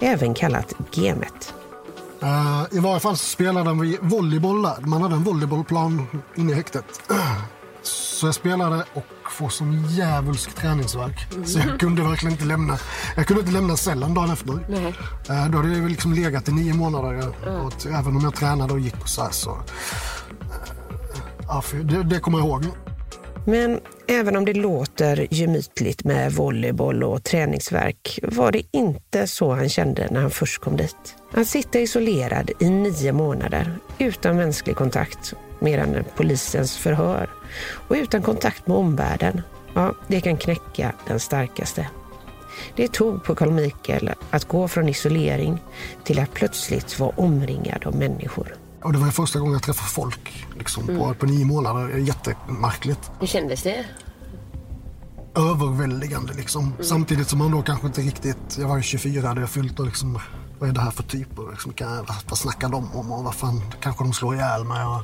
även 0.00 0.34
kallat 0.34 0.74
Gemet. 0.92 1.54
Eh, 2.22 2.64
I 2.70 2.78
varje 2.78 3.00
fall 3.00 3.16
spelade 3.16 3.74
vi 3.82 3.98
volleyboll 4.02 4.62
där. 4.62 4.80
Man 4.86 5.02
hade 5.02 5.14
en 5.14 5.22
volleybollplan 5.24 6.06
inne 6.36 6.52
i 6.52 6.54
häktet. 6.54 6.84
Så 7.82 8.26
jag 8.26 8.34
spelade 8.34 8.84
och 8.94 9.04
får 9.30 9.48
sån 9.48 9.84
djävulsk 9.88 10.54
träningsvärk. 10.54 11.26
Så 11.46 11.58
jag 11.58 11.80
kunde 11.80 12.02
verkligen 12.02 12.32
inte 12.32 12.44
lämna. 12.44 12.78
Jag 13.16 13.26
kunde 13.26 13.40
inte 13.40 13.52
lämna 13.52 13.76
cellen 13.76 14.14
dagen 14.14 14.30
efter. 14.30 14.52
Eh, 14.52 15.50
Då 15.50 15.56
hade 15.56 15.68
jag 15.68 15.80
väl 15.82 15.88
liksom 15.90 16.12
legat 16.12 16.48
i 16.48 16.52
nio 16.52 16.74
månader. 16.74 17.28
Och 17.28 17.66
att 17.66 17.86
även 17.86 18.16
om 18.16 18.20
jag 18.22 18.34
tränade 18.34 18.72
och 18.72 18.80
gick 18.80 19.00
på 19.00 19.08
så 19.08 19.22
här 19.22 19.30
så... 19.30 19.58
Ja, 21.48 21.60
för 21.62 21.76
det, 21.76 22.02
det 22.02 22.20
kommer 22.20 22.38
jag 22.38 22.46
ihåg. 22.48 22.64
Men 23.46 23.80
även 24.08 24.36
om 24.36 24.44
det 24.44 24.54
låter 24.54 25.26
gemytligt 25.30 26.04
med 26.04 26.32
volleyboll 26.32 27.02
och 27.02 27.24
träningsverk 27.24 28.18
var 28.22 28.52
det 28.52 28.62
inte 28.72 29.26
så 29.26 29.54
han 29.54 29.68
kände 29.68 30.08
när 30.10 30.20
han 30.20 30.30
först 30.30 30.58
kom 30.62 30.76
dit. 30.76 31.14
Att 31.32 31.48
sitta 31.48 31.80
isolerad 31.80 32.50
i 32.58 32.70
nio 32.70 33.12
månader 33.12 33.78
utan 33.98 34.36
mänsklig 34.36 34.76
kontakt 34.76 35.34
mer 35.58 35.78
än 35.78 36.04
polisens 36.16 36.76
förhör 36.76 37.30
och 37.88 37.94
utan 37.94 38.22
kontakt 38.22 38.66
med 38.66 38.76
omvärlden, 38.76 39.42
ja, 39.74 39.94
det 40.06 40.20
kan 40.20 40.36
knäcka 40.36 40.92
den 41.06 41.20
starkaste. 41.20 41.88
Det 42.76 42.92
tog 42.92 43.24
på 43.24 43.34
Carl 43.34 43.50
Michael 43.50 44.10
att 44.30 44.44
gå 44.44 44.68
från 44.68 44.88
isolering 44.88 45.62
till 46.04 46.18
att 46.18 46.34
plötsligt 46.34 46.98
vara 46.98 47.12
omringad 47.16 47.86
av 47.86 47.96
människor. 47.96 48.54
Och 48.82 48.92
det 48.92 48.98
var 48.98 49.10
första 49.10 49.38
gången 49.38 49.52
jag 49.52 49.62
träffade 49.62 49.90
folk 49.90 50.46
liksom, 50.58 50.86
på, 50.86 51.14
på 51.14 51.26
nio 51.26 51.44
månader. 51.44 51.98
Jättemärkligt. 51.98 53.10
Hur 53.20 53.26
kändes 53.26 53.62
det? 53.62 53.84
överväldigande 55.38 56.32
liksom. 56.32 56.72
Samtidigt 56.80 57.28
som 57.28 57.38
man 57.38 57.50
då 57.50 57.62
kanske 57.62 57.86
inte 57.86 58.00
riktigt, 58.00 58.58
jag 58.58 58.68
var 58.68 58.76
ju 58.76 58.82
24, 58.82 59.28
hade 59.28 59.40
jag 59.40 59.50
fyllt 59.50 59.80
och 59.80 59.86
liksom, 59.86 60.18
vad 60.58 60.68
är 60.68 60.72
det 60.72 60.80
här 60.80 60.90
för 60.90 61.02
typer? 61.02 61.50
Liksom, 61.50 61.72
vad, 61.80 62.16
vad 62.28 62.38
snackar 62.38 62.68
de 62.68 62.92
om 62.92 63.12
och 63.12 63.24
vad 63.24 63.34
fan, 63.34 63.62
kanske 63.80 64.04
de 64.04 64.12
slår 64.12 64.34
ihjäl 64.34 64.64
mig 64.64 64.84
och... 64.84 65.02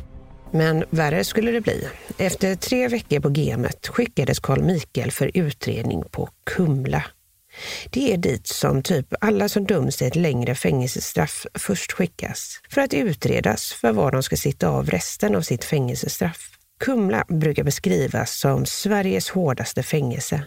Men 0.52 0.84
värre 0.90 1.25
skulle 1.25 1.50
det 1.50 1.61
bli. 1.61 1.88
Efter 2.18 2.54
tre 2.54 2.88
veckor 2.88 3.20
på 3.20 3.30
gemet 3.30 3.87
skickades 3.87 4.38
Carl 4.40 4.62
Mikael 4.62 5.11
för 5.11 5.30
utredning 5.34 6.04
på 6.11 6.28
Kumla. 6.44 7.04
Det 7.90 8.12
är 8.12 8.16
dit 8.16 8.46
som 8.46 8.82
typ 8.82 9.14
alla 9.20 9.49
som 9.49 9.64
döms 9.64 9.96
till 9.96 10.06
ett 10.06 10.16
längre 10.16 10.54
fängelsestraff 10.54 11.46
först 11.54 11.92
skickas 11.92 12.61
för 12.68 12.80
att 12.80 12.94
utredas 12.94 13.73
för 13.73 13.92
var 13.92 14.12
de 14.12 14.23
ska 14.23 14.37
sitta 14.37 14.68
av 14.68 14.90
resten 14.90 15.34
av 15.34 15.42
sitt 15.42 15.64
fängelsestraff. 15.64 16.50
Kumla 16.80 17.25
brukar 17.28 17.64
beskrivas 17.64 18.38
som 18.40 18.66
Sveriges 18.66 19.30
hårdaste 19.30 19.82
fängelse. 19.82 20.44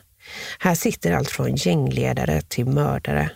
Här 0.59 0.75
sitter 0.75 1.11
allt 1.11 1.29
från 1.29 1.55
gängledare 1.55 2.41
till 2.41 2.65
mördare. 2.65 3.31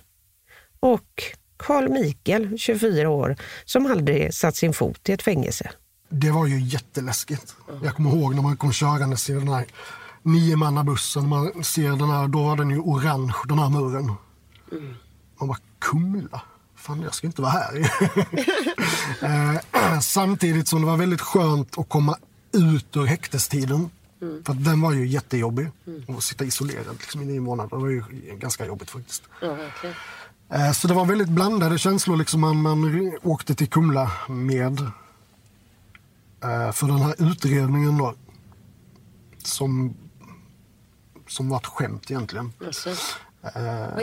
Och 0.79 1.23
Carl 1.61 1.89
Michael, 1.89 2.57
24 2.57 3.09
år, 3.09 3.35
som 3.65 3.85
aldrig 3.85 4.33
satt 4.33 4.55
sin 4.55 4.73
fot 4.73 5.09
i 5.09 5.11
ett 5.11 5.21
fängelse. 5.21 5.71
Det 6.09 6.31
var 6.31 6.47
ju 6.47 6.59
jätteläskigt. 6.61 7.55
Jag 7.83 7.95
kommer 7.95 8.09
ihåg 8.09 8.35
när 8.35 8.41
man 8.41 8.57
kom 8.57 8.73
körandes 8.73 9.29
i 9.29 9.33
den 9.33 9.47
här 9.47 9.65
niomannabussen. 10.21 11.29
Man 11.29 11.63
ser 11.63 11.89
den 11.89 12.09
här, 12.09 12.27
då 12.27 12.43
var 12.43 12.55
den 12.55 12.69
ju 12.69 12.79
orange, 12.79 13.33
den 13.47 13.59
här 13.59 13.69
muren. 13.69 14.05
Man 15.39 15.47
bara, 15.47 15.57
Kumla? 15.79 16.41
Fan, 16.75 17.01
jag 17.01 17.15
ska 17.15 17.27
inte 17.27 17.41
vara 17.41 17.51
här. 17.51 17.91
eh, 19.83 19.99
samtidigt 19.99 20.67
som 20.67 20.81
det 20.81 20.87
var 20.87 20.97
väldigt 20.97 21.21
skönt 21.21 21.77
att 21.77 21.89
komma 21.89 22.17
ut 22.53 22.97
ur 22.97 23.05
häktestiden. 23.05 23.89
För 24.45 24.53
att 24.53 24.65
den 24.65 24.81
var 24.81 24.93
ju 24.93 25.07
jättejobbig. 25.07 25.69
Att 26.07 26.23
sitta 26.23 26.43
isolerad 26.43 26.95
liksom, 26.99 27.21
i 27.21 27.25
nio 27.25 27.39
månader 27.39 27.69
det 27.69 27.81
var 27.81 27.89
ju 27.89 28.03
ganska 28.39 28.65
jobbigt 28.65 28.89
faktiskt. 28.89 29.23
Ja, 29.41 29.53
verkligen. 29.53 29.95
Eh, 30.51 30.71
Så 30.71 30.87
det 30.87 30.93
var 30.93 31.05
väldigt 31.05 31.29
blandade 31.29 31.77
känslor. 31.77 32.17
Liksom 32.17 32.41
man, 32.41 32.61
man 32.61 33.11
åkte 33.23 33.55
till 33.55 33.69
Kumla 33.69 34.11
med 34.29 34.79
eh, 36.43 36.71
för 36.71 36.87
den 36.87 36.97
här 37.01 37.15
utredningen 37.17 37.97
då. 37.97 38.13
Som, 39.43 39.95
som 41.27 41.49
var 41.49 41.57
ett 41.57 41.65
skämt 41.65 42.11
egentligen. 42.11 42.53
Alltså, 42.65 42.89
vad 43.41 43.53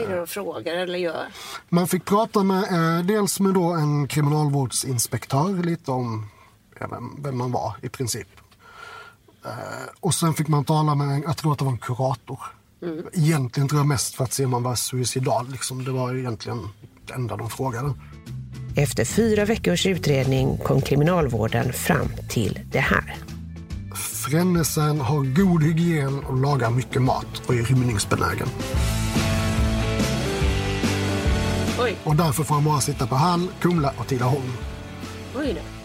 är 0.01 0.07
det 0.09 0.15
de 0.17 0.27
frågar 0.27 0.73
eller 0.75 0.99
gör? 0.99 1.25
Man 1.69 1.87
fick 1.87 2.05
prata 2.05 2.43
med 2.43 3.05
dels 3.05 3.39
med 3.39 3.53
då 3.53 3.63
en 3.73 4.07
kriminalvårdsinspektör 4.07 5.63
lite 5.63 5.91
om 5.91 6.25
vem, 6.79 7.23
vem 7.23 7.37
man 7.37 7.51
var 7.51 7.73
i 7.81 7.89
princip. 7.89 8.27
Och 9.99 10.13
sen 10.13 10.33
fick 10.33 10.47
man 10.47 10.65
tala 10.65 10.95
med, 10.95 11.23
jag 11.25 11.37
tror 11.37 11.51
att 11.51 11.59
det 11.59 11.65
var 11.65 11.71
en 11.71 11.77
kurator. 11.77 12.39
Egentligen 13.13 13.69
tror 13.69 13.79
jag 13.79 13.87
mest 13.87 14.15
för 14.15 14.23
att 14.23 14.33
se 14.33 14.45
om 14.45 14.51
man 14.51 14.63
var 14.63 14.75
suicidal. 14.75 15.49
Liksom. 15.51 15.83
Det 15.83 15.91
var 15.91 16.15
egentligen 16.15 16.67
det 17.07 17.13
enda 17.13 17.37
de 17.37 17.49
frågade. 17.49 17.93
Efter 18.75 19.05
fyra 19.05 19.45
veckors 19.45 19.85
utredning 19.85 20.57
kom 20.57 20.81
kriminalvården 20.81 21.73
fram 21.73 22.07
till 22.29 22.59
det 22.71 22.79
här. 22.79 23.15
Frännesen 23.95 25.01
har 25.01 25.35
god 25.35 25.63
hygien 25.63 26.19
och 26.23 26.37
lagar 26.37 26.69
mycket 26.69 27.01
mat 27.01 27.41
och 27.47 27.53
är 27.55 27.63
rymningsbenägen. 27.63 28.47
Oj, 31.81 31.95
Och 32.03 32.15
därför 32.15 32.43
får 32.43 32.55
han 32.55 32.63
bara 32.63 32.81
sitta 32.81 33.07
på 33.07 33.15
Hall, 33.15 33.47
Kumla 33.59 33.93
och 33.97 34.07
Tidaholm. 34.07 34.51
oj 35.35 35.53
då. 35.53 35.78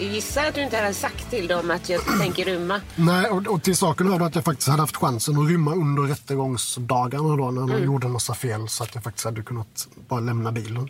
Gissa 0.00 0.40
att 0.48 0.54
du 0.54 0.62
inte 0.62 0.76
hade 0.76 0.94
sagt 0.94 1.30
till 1.30 1.46
dem 1.48 1.70
att 1.70 1.88
jag 1.88 2.00
tänker 2.20 2.44
rymma. 2.44 2.80
Nej, 2.96 3.26
och, 3.30 3.46
och 3.46 3.62
till 3.62 3.76
saken 3.76 4.06
hör 4.12 4.18
då 4.18 4.24
att 4.24 4.34
jag 4.34 4.44
faktiskt 4.44 4.68
hade 4.68 4.82
haft 4.82 4.96
chansen 4.96 5.38
att 5.42 5.48
rymma 5.48 5.72
under 5.74 6.02
rättegångsdagarna 6.02 7.36
då 7.36 7.50
när 7.50 7.66
man 7.66 7.82
gjorde 7.84 8.06
en 8.06 8.12
massa 8.12 8.34
fel 8.34 8.68
så 8.68 8.82
att 8.84 8.94
jag 8.94 9.04
faktiskt 9.04 9.24
hade 9.24 9.42
kunnat 9.42 9.88
bara 10.08 10.20
lämna 10.20 10.52
bilen. 10.52 10.88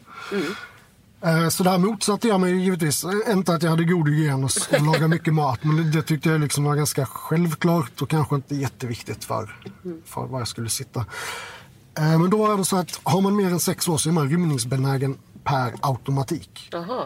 Eh, 1.24 1.48
Så 1.48 1.62
där 1.62 1.78
motsatte 1.78 2.28
jag 2.28 2.40
mig 2.40 2.56
givetvis. 2.64 3.04
Eh, 3.04 3.32
Inte 3.32 3.54
att 3.54 3.62
jag 3.62 3.70
hade 3.70 3.84
god 3.84 4.08
hygien 4.08 4.44
och 4.44 4.50
lagade 4.82 5.08
mycket 5.08 5.34
mat. 5.34 5.64
Men 5.64 5.90
det, 5.90 6.02
tyckte 6.02 6.28
jag 6.28 6.40
liksom 6.40 6.64
var 6.64 6.76
ganska 6.76 7.06
självklart 7.06 8.02
och 8.02 8.08
kanske 8.10 8.34
inte 8.34 8.54
jätteviktigt 8.56 9.24
för, 9.24 9.56
för 10.06 10.26
var 10.26 10.38
jag 10.38 10.48
skulle 10.48 10.68
sitta. 10.68 11.00
Eh, 11.98 12.18
Men 12.18 12.30
då 12.30 12.36
var 12.46 12.56
det 12.56 12.64
så 12.64 12.76
att 12.76 13.00
har 13.02 13.20
man 13.20 13.36
mer 13.36 13.46
än 13.46 13.60
sex 13.60 13.88
år 13.88 13.98
så 13.98 14.08
är 14.08 14.12
man 14.12 14.28
rymningsbenägen 14.30 15.18
per 15.44 15.74
automatik. 15.80 16.68
Jaha. 16.72 17.04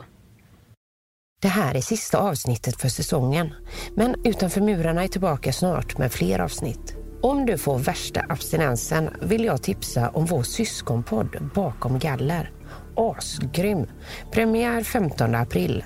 Det 1.42 1.48
här 1.48 1.74
är 1.74 1.80
sista 1.80 2.18
avsnittet 2.18 2.80
för 2.80 2.88
säsongen. 2.88 3.54
Men 3.94 4.14
Utanför 4.24 4.60
murarna 4.60 5.04
är 5.04 5.08
tillbaka 5.08 5.52
snart 5.52 5.98
med 5.98 6.12
fler 6.12 6.38
avsnitt. 6.38 6.96
Om 7.22 7.46
du 7.46 7.58
får 7.58 7.78
värsta 7.78 8.24
abstinensen 8.28 9.10
vill 9.22 9.44
jag 9.44 9.62
tipsa 9.62 10.08
om 10.08 10.26
vår 10.26 10.42
syskonpodd 10.42 11.50
Bakom 11.54 11.98
galler. 11.98 12.50
Asgrym! 12.96 13.86
Premiär 14.32 14.82
15 14.82 15.34
april. 15.34 15.84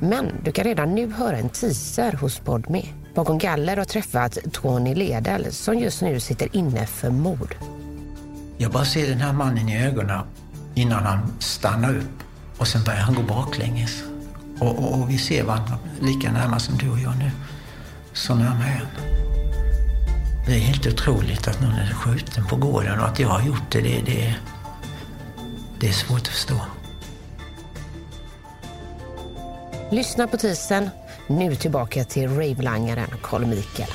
Men 0.00 0.26
du 0.44 0.52
kan 0.52 0.64
redan 0.64 0.94
nu 0.94 1.12
höra 1.12 1.36
en 1.36 1.48
teaser 1.48 2.12
hos 2.12 2.38
Podme. 2.38 2.84
Bakom 3.14 3.38
galler 3.38 3.76
har 3.76 3.84
träffat 3.84 4.38
Tony 4.52 4.94
Ledel 4.94 5.52
som 5.52 5.78
just 5.78 6.02
nu 6.02 6.20
sitter 6.20 6.56
inne 6.56 6.86
för 6.86 7.10
mord. 7.10 7.56
Jag 8.58 8.72
bara 8.72 8.84
ser 8.84 9.08
den 9.08 9.20
här 9.20 9.32
mannen 9.32 9.68
i 9.68 9.86
ögonen 9.86 10.24
innan 10.74 11.02
han 11.04 11.32
stannar 11.38 11.96
upp 11.96 12.22
och 12.58 12.68
sen 12.68 12.84
börjar 12.84 13.00
han 13.00 13.14
gå 13.14 13.22
baklänges. 13.22 14.11
Och, 14.62 14.78
och, 14.78 15.00
och 15.00 15.10
vi 15.10 15.18
ser 15.18 15.44
varandra 15.44 15.78
lika 16.00 16.32
nära 16.32 16.58
som 16.58 16.78
du 16.78 16.90
och 16.90 16.98
jag 16.98 17.18
nu. 17.18 17.30
Så 18.12 18.34
nära 18.34 18.64
är 18.64 18.78
han. 18.78 18.86
Det 20.46 20.52
är 20.52 20.58
helt 20.58 20.86
otroligt 20.86 21.48
att 21.48 21.60
någon 21.60 21.72
är 21.72 21.94
skjuten 21.94 22.46
på 22.46 22.56
gården 22.56 23.00
och 23.00 23.06
att 23.06 23.18
jag 23.18 23.28
har 23.28 23.42
gjort 23.42 23.70
det, 23.70 23.80
det, 23.80 24.02
det, 24.06 24.34
det 25.80 25.88
är 25.88 25.92
svårt 25.92 26.20
att 26.20 26.28
förstå. 26.28 26.60
Lyssna 29.90 30.26
på 30.26 30.36
teasern. 30.36 30.90
Nu 31.26 31.54
tillbaka 31.54 32.04
till 32.04 32.28
ravelangaren 32.28 33.08
Carl 33.22 33.46
Mikael. 33.46 33.88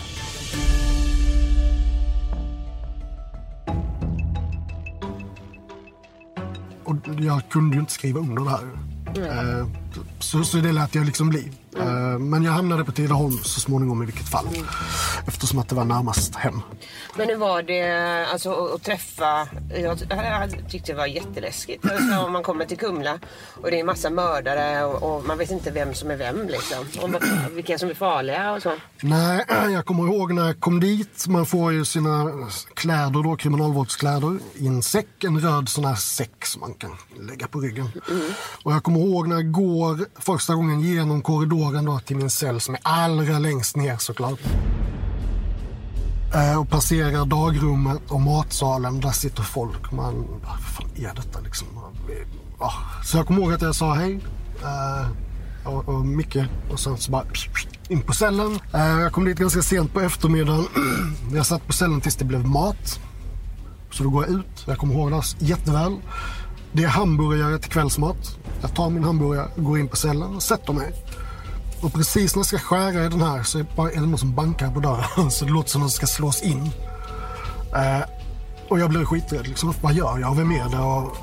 Och 6.84 6.96
jag 7.20 7.42
kunde 7.50 7.76
ju 7.76 7.80
inte 7.80 7.94
skriva 7.94 8.20
under 8.20 8.44
det 8.44 8.50
här. 8.50 8.97
Mm. 9.26 9.72
Så, 10.20 10.44
så 10.44 10.58
det 10.58 10.72
lät 10.72 10.96
jag 10.96 11.06
liksom 11.06 11.30
bli. 11.30 11.52
Eh, 11.80 12.20
Men 12.20 12.44
jag 12.44 12.52
hamnade 12.52 12.84
på 12.84 12.92
Tidaholm 12.92 13.38
så 13.44 13.60
småningom 13.60 14.04
i 14.04 14.06
vilket 14.06 14.30
fall. 14.30 14.48
Eftersom 15.28 15.60
att 15.60 15.70
det 15.70 15.76
var 15.76 15.86
närmast 15.86 16.36
hem. 16.36 16.62
Men 17.18 17.30
hur 17.30 17.36
var 17.36 17.62
det 17.62 18.28
alltså, 18.32 18.52
att, 18.76 18.84
träffa... 18.84 19.48
Jag, 19.76 20.00
jag 20.10 20.70
tyckte 20.70 20.92
det 20.92 20.98
var 20.98 21.06
jätteläskigt. 21.06 21.86
Alltså, 21.92 22.26
om 22.26 22.32
man 22.34 22.44
kommer 22.44 22.66
till 22.66 22.78
Kumla 22.78 23.20
och 23.62 23.72
det 23.72 23.80
är 23.80 23.84
massa 23.84 24.10
mördare 24.10 24.86
och, 24.86 25.16
och 25.16 25.26
man 25.26 25.38
vet 25.38 25.52
inte 25.52 25.72
vem 25.72 25.94
som 25.94 26.12
är 26.12 26.16
vem. 26.18 26.48
Liksom. 26.48 26.86
Och 27.02 27.10
vilka 27.58 27.78
som 27.78 27.90
är 27.90 27.94
farliga 27.94 28.52
och 28.52 28.62
så. 28.62 28.74
Nej, 29.02 29.46
jag 29.74 29.86
kommer 29.86 30.04
ihåg 30.04 30.34
när 30.34 30.46
jag 30.46 30.60
kom 30.60 30.80
dit. 30.80 31.28
Man 31.28 31.46
får 31.46 31.74
ju 31.74 31.86
sina 31.86 32.32
kläder 32.74 33.24
då, 33.24 33.36
kriminalvårdskläder 33.36 34.40
i 34.56 34.68
en 34.68 34.84
säck. 34.84 35.24
En 35.24 35.40
röd 35.40 35.70
sån 35.70 35.86
här 35.86 35.96
säck 35.96 36.46
som 36.46 36.62
man 36.62 36.74
kan 36.74 36.96
lägga 37.20 37.48
på 37.48 37.60
ryggen. 37.60 37.90
Och 38.64 38.72
jag 38.74 38.84
kommer 38.84 39.00
ihåg 39.00 39.28
när 39.28 39.36
jag 39.36 39.52
går 39.52 40.22
första 40.22 40.56
gången 40.56 40.82
genom 40.82 41.22
korridoren 41.22 41.67
då 41.74 42.00
till 42.00 42.16
min 42.18 42.30
cell 42.30 42.62
som 42.62 42.74
är 42.76 42.82
allra 42.84 43.40
längst 43.40 43.76
ner 43.76 43.98
såklart. 43.98 44.40
Eh, 46.34 46.60
Och 46.60 46.70
passerar 46.70 47.26
dagrummet 47.26 48.02
och 48.08 48.22
matsalen. 48.22 49.00
Där 49.00 49.12
sitter 49.12 49.44
folk. 49.44 49.92
Man, 49.92 50.26
vad 50.48 50.60
fan 50.60 50.90
är 50.96 51.14
detta 51.16 51.40
liksom? 51.40 51.68
Ja. 52.60 52.66
Ah. 52.66 53.04
Så 53.04 53.18
jag 53.18 53.28
kommer 53.28 53.42
ihåg 53.42 53.54
att 53.54 53.62
jag 53.62 53.76
sa 53.76 53.94
hej. 53.94 54.20
eh, 54.64 55.08
och, 55.74 55.90
och 55.90 56.06
Micke. 56.06 56.38
Och 56.72 56.80
sen 56.80 56.98
så 56.98 57.12
bara 57.12 57.24
in 57.90 58.02
på 58.02 58.14
cellen. 58.14 58.60
Eh, 58.74 59.00
Jag 59.00 59.12
kom 59.14 59.26
dit 59.26 59.38
ganska 59.38 59.62
sent 59.62 59.94
på 59.94 60.02
eftermiddagen. 60.02 60.66
Jag 61.34 61.46
satt 61.46 61.68
på 61.68 61.74
cellen 61.74 62.02
tills 62.02 62.16
det 62.16 62.26
blev 62.26 62.46
mat. 62.48 63.00
Så 63.92 64.04
då 64.04 64.10
går 64.10 64.26
jag 64.26 64.34
ut. 64.40 64.64
Jag 64.66 64.78
kommer 64.78 64.94
ihåg 64.94 65.12
det 65.12 65.46
jätteväl. 65.46 65.98
Det 66.72 66.84
är 66.84 66.88
hamburgare 66.88 67.60
till 67.60 67.72
kvällsmat. 67.72 68.38
Jag 68.62 68.76
tar 68.76 68.90
min 68.90 69.04
hamburgare, 69.04 69.48
går 69.56 69.80
in 69.80 69.88
på 69.88 69.96
cellen 69.96 70.36
och 70.36 70.44
sätter 70.44 70.74
mig. 70.74 70.94
Och 71.82 71.94
precis 71.94 72.36
när 72.36 72.40
jag 72.40 72.46
ska 72.46 72.58
skära 72.60 73.06
i 73.06 73.10
den 73.10 73.22
här 73.22 73.44
så 73.44 73.58
är 73.60 73.64
det 73.64 73.76
bara- 73.76 73.92
är 73.92 73.96
det 73.96 74.02
någon 74.06 74.18
som 74.20 74.36
bankar 74.36 74.72
på 74.72 74.80
dörren. 74.80 75.32
Så 75.32 75.46
det 75.46 75.52
låter 75.52 75.70
som 75.70 75.82
att 75.82 75.86
den 75.86 75.92
ska 75.92 76.08
slås 76.08 76.42
in. 76.42 76.72
Eh, 77.76 78.02
och 78.70 78.80
jag 78.80 78.90
blir 78.90 79.06
skiträdd. 79.06 79.48
Liksom, 79.48 79.74
vad 79.82 79.94
gör 79.94 80.20
jag? 80.20 80.36
Vem 80.36 80.52
är 80.52 80.70
det? 80.70 80.78
Och, 80.80 81.18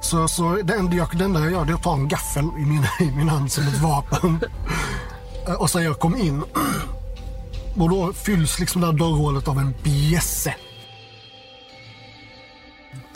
så, 0.00 0.28
så 0.28 0.52
det, 0.64 0.74
enda 0.74 0.96
jag, 0.96 1.08
det 1.18 1.24
enda 1.24 1.40
jag 1.40 1.50
gör 1.52 1.64
det 1.64 1.72
är 1.72 1.74
att 1.74 1.82
ta 1.82 1.94
en 1.94 2.08
gaffel 2.08 2.44
i 2.44 2.64
min, 2.66 2.86
i 3.00 3.16
min 3.16 3.28
hand 3.28 3.52
som 3.52 3.66
ett 3.68 3.78
vapen. 3.80 4.40
Eh, 5.48 5.54
och 5.54 5.70
säger 5.70 5.94
kom 5.94 6.16
in. 6.16 6.42
Och 7.76 7.90
då 7.90 8.12
fylls 8.12 8.58
liksom 8.58 8.80
det 8.80 8.86
här 8.86 8.94
dörrhålet 8.94 9.48
av 9.48 9.58
en 9.58 9.74
bjässe. 9.82 10.54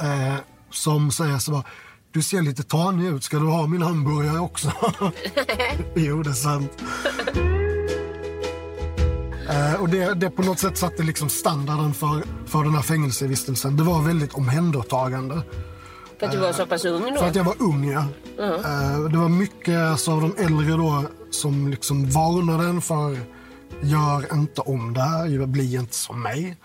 Eh, 0.00 0.34
som 0.70 1.10
säger 1.12 1.38
så 1.38 1.50
bara, 1.52 1.64
du 2.12 2.22
ser 2.22 2.42
lite 2.42 2.62
tanig 2.62 3.06
ut, 3.06 3.24
ska 3.24 3.38
du 3.38 3.46
ha 3.46 3.66
min 3.66 3.82
hamburgare 3.82 4.38
också? 4.38 4.72
jo, 5.94 6.22
det 6.22 6.30
är 6.30 6.34
sant. 6.34 6.70
Eh, 9.50 9.80
och 9.80 9.88
det, 9.88 10.14
det 10.14 10.30
på 10.30 10.42
något 10.42 10.58
sätt 10.58 10.78
satte 10.78 11.02
liksom 11.02 11.28
standarden 11.28 11.94
för, 11.94 12.22
för 12.46 12.64
den 12.64 12.74
här 12.74 12.82
fängelsevistelsen. 12.82 13.76
Det 13.76 13.82
var 13.82 14.02
väldigt 14.02 14.34
omhändertagande. 14.34 15.42
För 16.18 16.26
att 16.26 16.32
du 16.32 16.38
var 16.38 16.52
så 16.52 16.66
pass 16.66 16.84
ung 16.84 17.02
För 17.02 17.10
då. 17.10 17.20
att 17.20 17.34
jag 17.34 17.44
var 17.44 17.54
ung, 17.58 17.90
ja. 17.90 18.04
Eh, 18.38 19.00
Det 19.10 19.18
var 19.18 19.28
mycket 19.28 19.78
alltså, 19.78 20.12
av 20.12 20.20
de 20.20 20.34
äldre 20.44 20.76
då 20.76 21.04
som 21.30 21.68
liksom 21.68 22.10
varnade 22.10 22.68
en 22.68 22.80
för 22.80 23.18
gör 23.82 24.34
inte 24.34 24.60
om 24.60 24.94
det 24.94 25.00
här, 25.00 25.46
bli 25.46 25.74
inte 25.74 25.94
som 25.94 26.22
mig. 26.22 26.56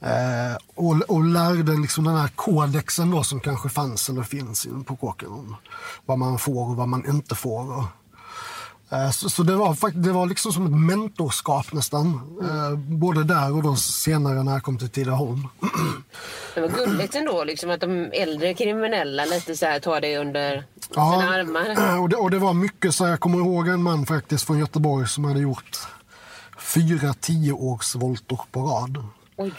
Eh, 0.00 0.56
och, 0.74 1.00
och 1.08 1.24
lärde 1.24 1.72
liksom 1.72 2.04
den 2.04 2.16
här 2.16 2.28
kodexen 2.28 3.10
då 3.10 3.22
som 3.22 3.40
kanske 3.40 3.68
fanns 3.68 4.08
eller 4.08 4.22
finns 4.22 4.66
in 4.66 4.84
på 4.84 4.96
kåken 4.96 5.28
om 5.28 5.56
vad 6.06 6.18
man 6.18 6.38
får 6.38 6.70
och 6.70 6.76
vad 6.76 6.88
man 6.88 7.08
inte 7.08 7.34
får. 7.34 7.84
Eh, 8.90 9.10
så 9.10 9.28
så 9.28 9.42
det, 9.42 9.56
var, 9.56 9.90
det 9.90 10.12
var 10.12 10.26
liksom 10.26 10.52
som 10.52 10.66
ett 10.66 10.80
mentorskap 10.80 11.72
nästan. 11.72 12.06
Eh, 12.42 12.78
både 12.78 13.24
där 13.24 13.52
och 13.52 13.62
då 13.62 13.76
senare 13.76 14.42
när 14.42 14.52
jag 14.52 14.62
kom 14.62 14.78
till 14.78 14.88
Tidaholm. 14.88 15.48
Det 16.54 16.60
var 16.60 16.68
gulligt 16.68 17.14
ändå 17.14 17.44
liksom, 17.44 17.70
att 17.70 17.80
de 17.80 18.10
äldre 18.12 18.54
kriminella 18.54 19.24
lite 19.24 19.56
så 19.56 19.66
här 19.66 19.80
tar 19.80 20.00
dig 20.00 20.16
under 20.16 20.64
sina 20.90 21.02
armar. 21.02 21.98
Och 22.02 22.08
det, 22.08 22.16
och 22.16 22.30
det 22.30 22.38
var 22.38 22.52
mycket 22.54 22.94
så 22.94 23.06
jag 23.06 23.20
kommer 23.20 23.38
ihåg 23.38 23.68
en 23.68 23.82
man 23.82 24.06
faktiskt 24.06 24.46
från 24.46 24.58
Göteborg 24.58 25.08
som 25.08 25.24
hade 25.24 25.40
gjort 25.40 25.78
fyra 26.58 27.14
tioårsvolter 27.14 28.38
på 28.52 28.60
rad. 28.60 29.04
Oj. 29.36 29.52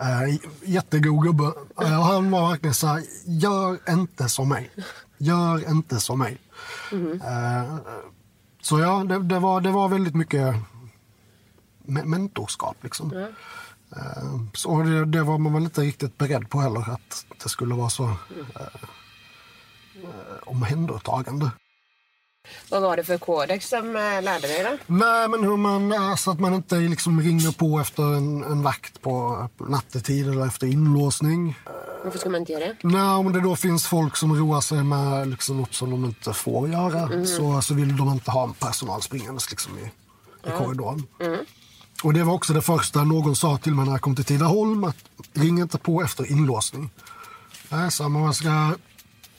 Äh, 0.00 0.38
jättegod 0.62 1.22
gubbe. 1.22 1.52
Eh, 1.82 2.02
han 2.02 2.30
var 2.30 2.48
verkligen 2.50 2.74
så 2.74 2.86
här, 2.86 3.02
gör 3.26 3.78
inte 3.88 4.28
som 4.28 4.48
mig. 4.48 4.70
Gör 5.18 5.70
inte 5.70 6.00
som 6.00 6.18
mig. 6.18 6.38
Eh, 7.14 7.76
så 8.62 8.78
ja, 8.80 9.04
det, 9.08 9.22
det, 9.22 9.38
var, 9.38 9.60
det 9.60 9.70
var 9.70 9.88
väldigt 9.88 10.14
mycket 10.14 10.54
me- 11.86 12.04
mentorskap 12.04 12.76
liksom. 12.82 13.12
Eh, 13.96 14.40
så 14.54 14.82
det, 14.82 15.04
det 15.04 15.22
var 15.22 15.38
man 15.38 15.52
väl 15.52 15.62
inte 15.62 15.80
riktigt 15.80 16.18
beredd 16.18 16.50
på 16.50 16.60
heller, 16.60 16.90
att 16.90 17.26
det 17.42 17.48
skulle 17.48 17.74
vara 17.74 17.90
så 17.90 18.04
eh, 18.04 18.16
eh, 20.02 20.38
omhändertagande. 20.42 21.50
Vad 22.68 22.82
var 22.82 22.96
det 22.96 23.04
för 23.04 23.18
kodex 23.18 23.68
som 23.68 23.96
äh, 23.96 24.22
lärde 24.22 24.48
dig 24.48 24.62
då? 24.64 24.94
Nej, 24.94 25.28
men 25.28 25.44
hur 25.44 25.56
man, 25.56 25.92
alltså 25.92 26.30
att 26.30 26.40
man 26.40 26.54
inte 26.54 26.74
liksom 26.74 27.20
ringer 27.20 27.52
på 27.52 27.80
efter 27.80 28.02
en, 28.02 28.44
en 28.44 28.62
vakt 28.62 29.02
på 29.02 29.48
nattetid 29.58 30.28
eller 30.28 30.46
efter 30.46 30.66
inlåsning. 30.66 31.58
Varför 32.04 32.18
ska 32.18 32.30
man 32.30 32.40
inte 32.40 32.52
göra 32.52 32.64
det? 32.64 32.76
Nej, 32.82 33.10
om 33.10 33.32
det 33.32 33.40
då 33.40 33.56
finns 33.56 33.86
folk 33.86 34.16
som 34.16 34.36
roar 34.36 34.60
sig 34.60 34.84
med 34.84 35.28
liksom 35.28 35.56
något 35.56 35.74
som 35.74 35.90
de 35.90 36.04
inte 36.04 36.32
får 36.32 36.68
göra 36.68 37.26
så, 37.26 37.62
så 37.62 37.74
vill 37.74 37.96
de 37.96 38.08
inte 38.08 38.30
ha 38.30 38.54
personal 38.58 39.02
springandes 39.02 39.50
liksom 39.50 39.78
i, 39.78 39.82
i 40.48 40.50
korridoren. 40.58 41.06
Och 42.02 42.14
det 42.14 42.24
var 42.24 42.34
också 42.34 42.52
det 42.52 42.62
första 42.62 43.04
någon 43.04 43.36
sa 43.36 43.58
till 43.58 43.74
mig 43.74 43.84
när 43.84 43.92
jag 43.92 44.00
kom 44.00 44.16
till 44.16 44.24
Tidaholm. 44.24 44.84
Att 44.84 44.96
ring 45.32 45.58
inte 45.58 45.78
på 45.78 46.02
efter 46.02 46.30
inlåsning. 46.30 46.90
Nej, 47.68 47.90
så 47.90 48.08
man 48.08 48.34
ska, 48.34 48.72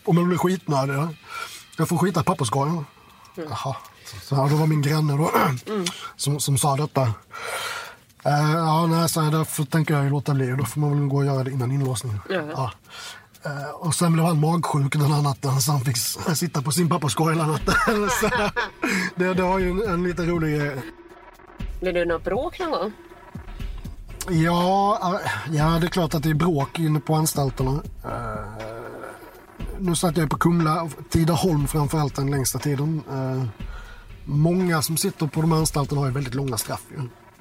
om 0.03 0.15
man 0.15 0.27
blir 0.27 0.37
skitnödig. 0.37 0.93
ja. 0.93 1.09
Jag 1.77 1.89
får 1.89 1.97
skita 1.97 2.21
i 2.21 2.23
papperskorgen. 2.23 2.85
Jaha. 3.49 3.75
Så 4.21 4.35
här, 4.35 4.49
då 4.49 4.55
var 4.55 4.67
min 4.67 4.81
granne 4.81 5.17
då, 5.17 5.31
som, 6.15 6.39
som 6.39 6.57
sa 6.57 6.75
detta. 6.75 7.01
Eh, 8.25 8.51
ja, 8.55 8.87
nej, 8.87 9.09
så 9.09 9.21
här, 9.21 9.31
därför 9.31 9.63
tänker 9.63 9.93
jag 9.93 10.11
låta 10.11 10.33
bli. 10.33 10.51
Då 10.51 10.65
får 10.65 10.79
man 10.79 10.99
väl 10.99 11.07
gå 11.07 11.17
och 11.17 11.25
göra 11.25 11.43
det 11.43 11.51
innan 11.51 11.71
inlåsningen. 11.71 12.19
Ja. 12.29 12.71
Eh, 13.45 13.69
och 13.75 13.95
sen 13.95 14.13
blev 14.13 14.25
han 14.25 14.39
magsjuk 14.39 14.93
den 14.93 15.11
här 15.11 15.21
natten 15.21 15.61
så 15.61 15.71
han 15.71 15.81
fick 15.81 15.97
sitta 16.37 16.61
på 16.61 16.71
sin 16.71 16.89
papperskorg 16.89 17.35
hela 17.35 17.47
natten. 17.47 18.09
så, 18.21 18.29
det, 19.15 19.33
det 19.33 19.43
var 19.43 19.59
ju 19.59 19.69
en, 19.69 19.89
en 19.89 20.03
lite 20.03 20.23
rolig 20.23 20.59
grej. 20.59 20.81
Blev 21.79 21.93
det 21.93 22.05
något 22.05 22.23
bråk 22.23 22.59
någon 22.59 22.71
gång? 22.71 22.91
Ja, 24.29 24.99
eh, 25.23 25.55
ja, 25.55 25.77
det 25.79 25.87
är 25.87 25.89
klart 25.89 26.13
att 26.13 26.23
det 26.23 26.29
är 26.29 26.33
bråk 26.33 26.79
inne 26.79 26.99
på 26.99 27.15
anstalterna. 27.15 27.83
Eh, 28.03 28.80
nu 29.81 29.95
satt 29.95 30.17
jag 30.17 30.29
på 30.29 30.37
Kumla, 30.37 30.89
Tidaholm 31.09 31.67
framförallt 31.67 32.15
den 32.15 32.31
längsta 32.31 32.59
tiden. 32.59 33.03
Eh, 33.11 33.43
många 34.25 34.81
som 34.81 34.97
sitter 34.97 35.27
på 35.27 35.41
de 35.41 35.51
här 35.51 35.59
anstalterna 35.59 36.01
har 36.01 36.07
ju 36.07 36.13
väldigt 36.13 36.33
långa 36.35 36.57
straff. 36.57 36.83
Ju. 36.91 36.97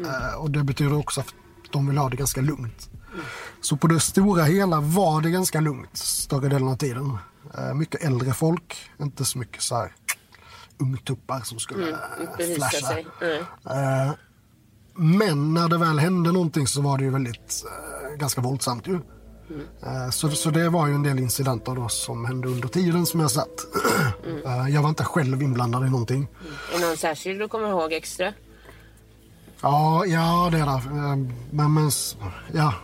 Eh, 0.07 0.35
och 0.35 0.51
det 0.51 0.65
betyder 0.65 0.99
också 0.99 1.21
att 1.21 1.35
de 1.71 1.87
vill 1.87 1.99
ha 1.99 2.09
det 2.09 2.17
ganska 2.17 2.41
lugnt. 2.41 2.91
Så 3.61 3.77
på 3.77 3.87
det 3.87 4.01
stora 4.01 4.45
hela 4.45 4.81
var 4.81 5.21
det 5.21 5.31
ganska 5.31 5.61
lugnt 5.61 5.97
större 5.97 6.49
delen 6.49 6.69
av 6.69 6.77
tiden. 6.77 7.19
Eh, 7.59 7.75
mycket 7.75 8.05
äldre 8.05 8.33
folk, 8.33 8.77
inte 9.01 9.25
så 9.25 9.39
mycket 9.39 9.63
så 9.63 9.75
här 9.75 9.93
ungtuppar 10.79 11.41
som 11.41 11.59
skulle 11.59 11.83
Mm, 11.83 11.99
eh, 12.39 12.57
flasha. 12.57 12.99
Mm. 13.21 14.15
Men 14.95 15.55
när 15.55 15.69
det 15.69 15.79
väl 15.79 15.99
hände 15.99 16.33
någonting 16.33 16.67
så 16.67 16.81
var 16.83 16.99
det 16.99 17.05
ju 17.05 17.11
väldigt 17.11 17.65
eh, 17.67 18.17
ganska 18.17 18.41
våldsamt 18.41 18.87
ju. 18.87 19.01
Eh, 19.83 20.11
så, 20.11 20.31
så 20.31 20.51
det 20.51 20.69
var 20.69 20.87
ju 20.87 20.95
en 20.95 21.03
del 21.03 21.19
incidenter 21.19 21.75
då 21.75 21.89
som 21.89 22.25
hände 22.25 22.49
under 22.49 22.69
tiden 22.69 23.07
som 23.07 23.21
jag 23.21 23.31
satt. 23.31 23.49
Eh, 24.47 24.69
jag 24.69 24.83
var 24.83 24.89
inte 24.89 25.05
själv 25.05 25.43
inblandad 25.43 25.87
i 25.87 25.91
någonting. 25.91 26.29
Är 26.75 26.79
det 26.81 26.87
någon 26.87 26.97
särskild 26.97 27.41
du 27.41 27.49
kommer 27.49 27.69
ihåg 27.69 27.93
extra? 27.93 28.33
Ja, 29.61 30.07
ja 30.07 30.49
det 30.53 30.59
är 30.59 30.67
det. 30.67 30.73
Eh, 30.73 31.17
Men, 31.51 31.75
men 31.75 31.91
ja. 32.53 32.75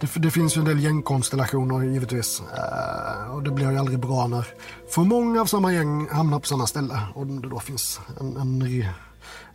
Det, 0.00 0.10
det 0.14 0.30
finns 0.30 0.56
ju 0.56 0.58
en 0.58 0.64
del 0.64 0.80
gängkonstellationer 0.80 1.84
givetvis. 1.84 2.42
Eh, 2.56 3.34
och 3.34 3.42
det 3.42 3.50
blir 3.50 3.70
ju 3.70 3.78
aldrig 3.78 3.98
bra 3.98 4.26
när 4.26 4.46
för 4.90 5.02
många 5.02 5.40
av 5.40 5.46
samma 5.46 5.72
gäng 5.72 6.08
hamnar 6.08 6.38
på 6.38 6.46
samma 6.46 6.66
ställe. 6.66 7.00
Och 7.14 7.26
det 7.26 7.48
då 7.48 7.60
finns 7.60 8.00
en, 8.20 8.36
en 8.36 8.84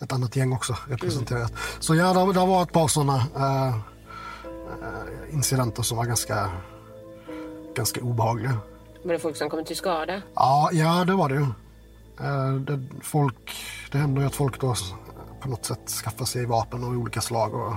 ett 0.02 0.14
annat 0.14 0.36
gäng 0.36 0.54
också 0.54 0.78
representerat. 0.88 1.54
Så 1.80 1.96
ja, 1.96 2.14
det, 2.14 2.34
det 2.34 2.46
var 2.46 2.64
ett 2.64 2.72
par 2.72 2.88
sådana 2.88 3.24
incidenter 5.32 5.84
som 5.84 5.98
var 5.98 6.06
ganska, 6.06 6.50
ganska 7.76 8.02
obehagliga. 8.02 8.58
Var 9.06 9.14
det 9.14 9.20
folk 9.20 9.36
som 9.38 9.50
kom 9.50 9.66
till 9.66 9.76
skada? 9.78 10.22
Ja, 10.36 10.70
ja 10.74 11.04
det 11.06 11.14
var 11.14 11.30
det 11.30 11.36
ju. 11.36 11.46
Eh, 12.26 12.54
Det, 12.54 12.84
folk, 13.04 13.52
det 13.92 13.98
händer 13.98 14.22
ju 14.22 14.28
att 14.28 14.36
folk 14.36 14.62
då 14.62 14.76
på 15.42 15.50
något 15.50 15.66
sätt 15.66 15.90
skaffar 15.90 16.26
sig 16.26 16.46
vapen 16.46 16.84
av 16.84 16.90
olika 16.90 17.22
slag. 17.22 17.54
Och, 17.54 17.72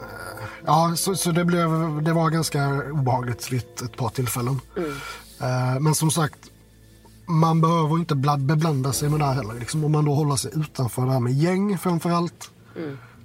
eh, 0.00 0.44
ja, 0.66 0.92
så, 0.96 1.14
så 1.16 1.30
det, 1.30 1.44
blev, 1.44 1.68
det 2.02 2.12
var 2.12 2.30
ganska 2.30 2.68
obehagligt 2.92 3.52
vid 3.52 3.60
ett, 3.60 3.80
ett 3.82 3.96
par 3.96 4.08
tillfällen. 4.08 4.60
Eh, 5.40 5.80
Men 5.80 5.94
som 5.94 6.10
sagt, 6.10 6.38
man 7.26 7.60
behöver 7.60 7.94
inte 7.98 8.14
beblanda 8.14 8.92
sig 8.92 9.08
med 9.08 9.20
det 9.20 9.24
här 9.26 9.34
heller. 9.34 9.54
Liksom, 9.54 9.84
om 9.84 9.92
man 9.92 10.04
då 10.04 10.14
håller 10.14 10.36
sig 10.36 10.50
utanför 10.54 11.02
det 11.06 11.12
här 11.12 11.20
med 11.20 11.32
gäng 11.32 11.78
framför 11.78 12.10
allt 12.10 12.50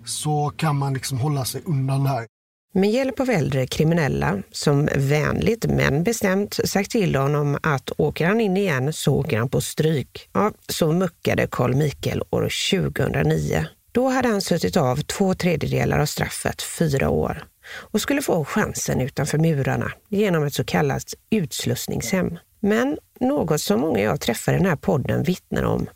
så 0.06 0.52
kan 0.58 0.78
man 0.78 0.94
liksom 0.94 1.18
hålla 1.18 1.46
sig 1.46 1.62
undan 1.66 2.04
det 2.04 2.10
här. 2.10 2.28
Med 2.76 2.92
hjälp 2.92 3.20
av 3.20 3.30
äldre 3.30 3.68
kriminella 3.68 4.44
som 4.52 4.90
vänligt 4.96 5.66
men 5.66 6.04
bestämt 6.04 6.60
sagt 6.66 6.92
till 6.92 7.16
honom 7.16 7.58
att 7.64 7.92
åker 7.98 8.26
han 8.28 8.42
in 8.42 8.58
igen 8.58 8.94
så 8.94 9.16
åker 9.16 9.38
han 9.38 9.50
på 9.50 9.62
stryk. 9.62 10.30
Ja, 10.34 10.52
så 10.70 10.92
muckade 10.92 11.48
Carl 11.52 11.76
Mikael 11.76 12.22
år 12.30 12.50
2009. 12.72 13.66
Då 13.92 14.08
hade 14.08 14.28
han 14.28 14.42
suttit 14.42 14.78
av 14.78 14.96
två 14.96 15.34
tredjedelar 15.34 16.00
av 16.00 16.06
straffet, 16.06 16.62
fyra 16.62 17.10
år, 17.10 17.44
och 17.66 18.02
skulle 18.02 18.22
få 18.22 18.46
chansen 18.46 19.02
utanför 19.02 19.38
murarna 19.38 19.92
genom 20.10 20.44
ett 20.44 20.54
så 20.54 20.64
kallat 20.64 21.14
utslussningshem. 21.30 22.38
Men 22.60 22.98
något 23.20 23.62
som 23.62 23.82
många 23.82 24.00
jag 24.00 24.22
träffar 24.22 24.54
i 24.54 24.58
den 24.58 24.66
här 24.66 24.76
podden 24.76 25.24
vittnar 25.24 25.64
om, 25.64 25.90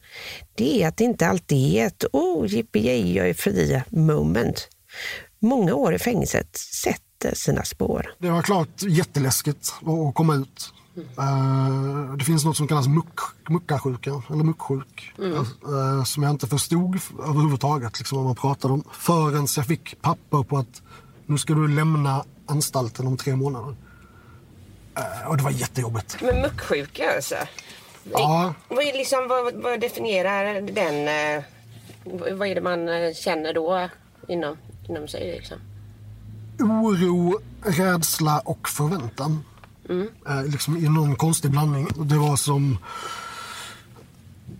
det 0.55 0.83
är 0.83 0.87
att 0.87 0.97
det 0.97 1.03
inte 1.03 1.27
alltid 1.27 1.75
är 1.75 1.87
ett 1.87 2.05
oh, 2.13 2.53
yippee 2.53 3.13
jag 3.13 3.29
är 3.29 3.33
fri 3.33 3.81
moment. 3.89 4.69
Många 5.39 5.73
år 5.75 5.93
i 5.93 5.99
fängelset 5.99 6.57
sätter 6.57 7.35
sina 7.35 7.63
spår. 7.63 8.13
Det 8.19 8.29
var 8.29 8.41
klart 8.41 8.81
jätteläskigt 8.81 9.73
att- 9.85 10.15
komma 10.15 10.35
ut. 10.35 10.73
Eh, 11.17 12.13
det 12.17 12.23
finns 12.25 12.45
något 12.45 12.57
som 12.57 12.67
kallas 12.67 12.87
muck, 12.87 13.19
muckarsjuka, 13.49 14.09
eller 14.29 14.43
mucksjuk. 14.43 15.13
eh, 15.19 16.03
som 16.03 16.23
jag 16.23 16.29
inte 16.31 16.47
förstod 16.47 16.99
överhuvudtaget 17.19 17.97
liksom, 17.99 18.17
vad 18.17 18.25
man 18.25 18.35
pratade 18.35 18.73
om. 18.73 18.83
Förrän 18.91 19.47
jag 19.57 19.65
fick 19.65 20.01
papper 20.01 20.43
på 20.43 20.57
att 20.57 20.81
nu 21.25 21.37
ska 21.37 21.53
du 21.53 21.67
lämna 21.67 22.25
anstalten 22.45 23.07
om 23.07 23.17
tre 23.17 23.35
månader. 23.35 23.75
Eh, 24.97 25.27
och 25.29 25.37
det 25.37 25.43
var 25.43 25.51
jättejobbigt. 25.51 26.17
Men 26.21 26.41
mucksjuka 26.41 27.15
alltså? 27.15 27.35
Ja, 28.11 28.53
Vad, 28.67 28.79
är 28.83 28.93
liksom, 28.97 29.27
vad, 29.27 29.53
vad 29.55 29.79
definierar 29.81 30.61
den... 30.61 30.95
vad- 32.37 32.47
är 32.47 32.55
det 32.55 32.61
man 32.61 33.13
känner 33.13 33.53
då 33.53 33.89
inom, 34.27 34.57
inom 34.89 35.07
sig? 35.07 35.31
Liksom? 35.31 35.57
oro, 36.59 37.39
rädsla 37.61 38.39
och 38.39 38.69
förväntan. 38.69 39.43
Eh, 40.27 40.43
liksom 40.45 40.77
i 40.77 40.89
någon 40.89 41.15
konstig 41.15 41.51
blandning. 41.51 41.87
Det 41.95 42.17
var 42.17 42.35
som 42.35 42.77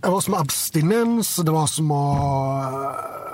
det 0.00 0.08
var 0.08 0.20
som 0.20 0.34
abstinens, 0.34 1.36
det 1.36 1.50
var 1.50 1.66
som 1.66 1.90
att 1.90 2.18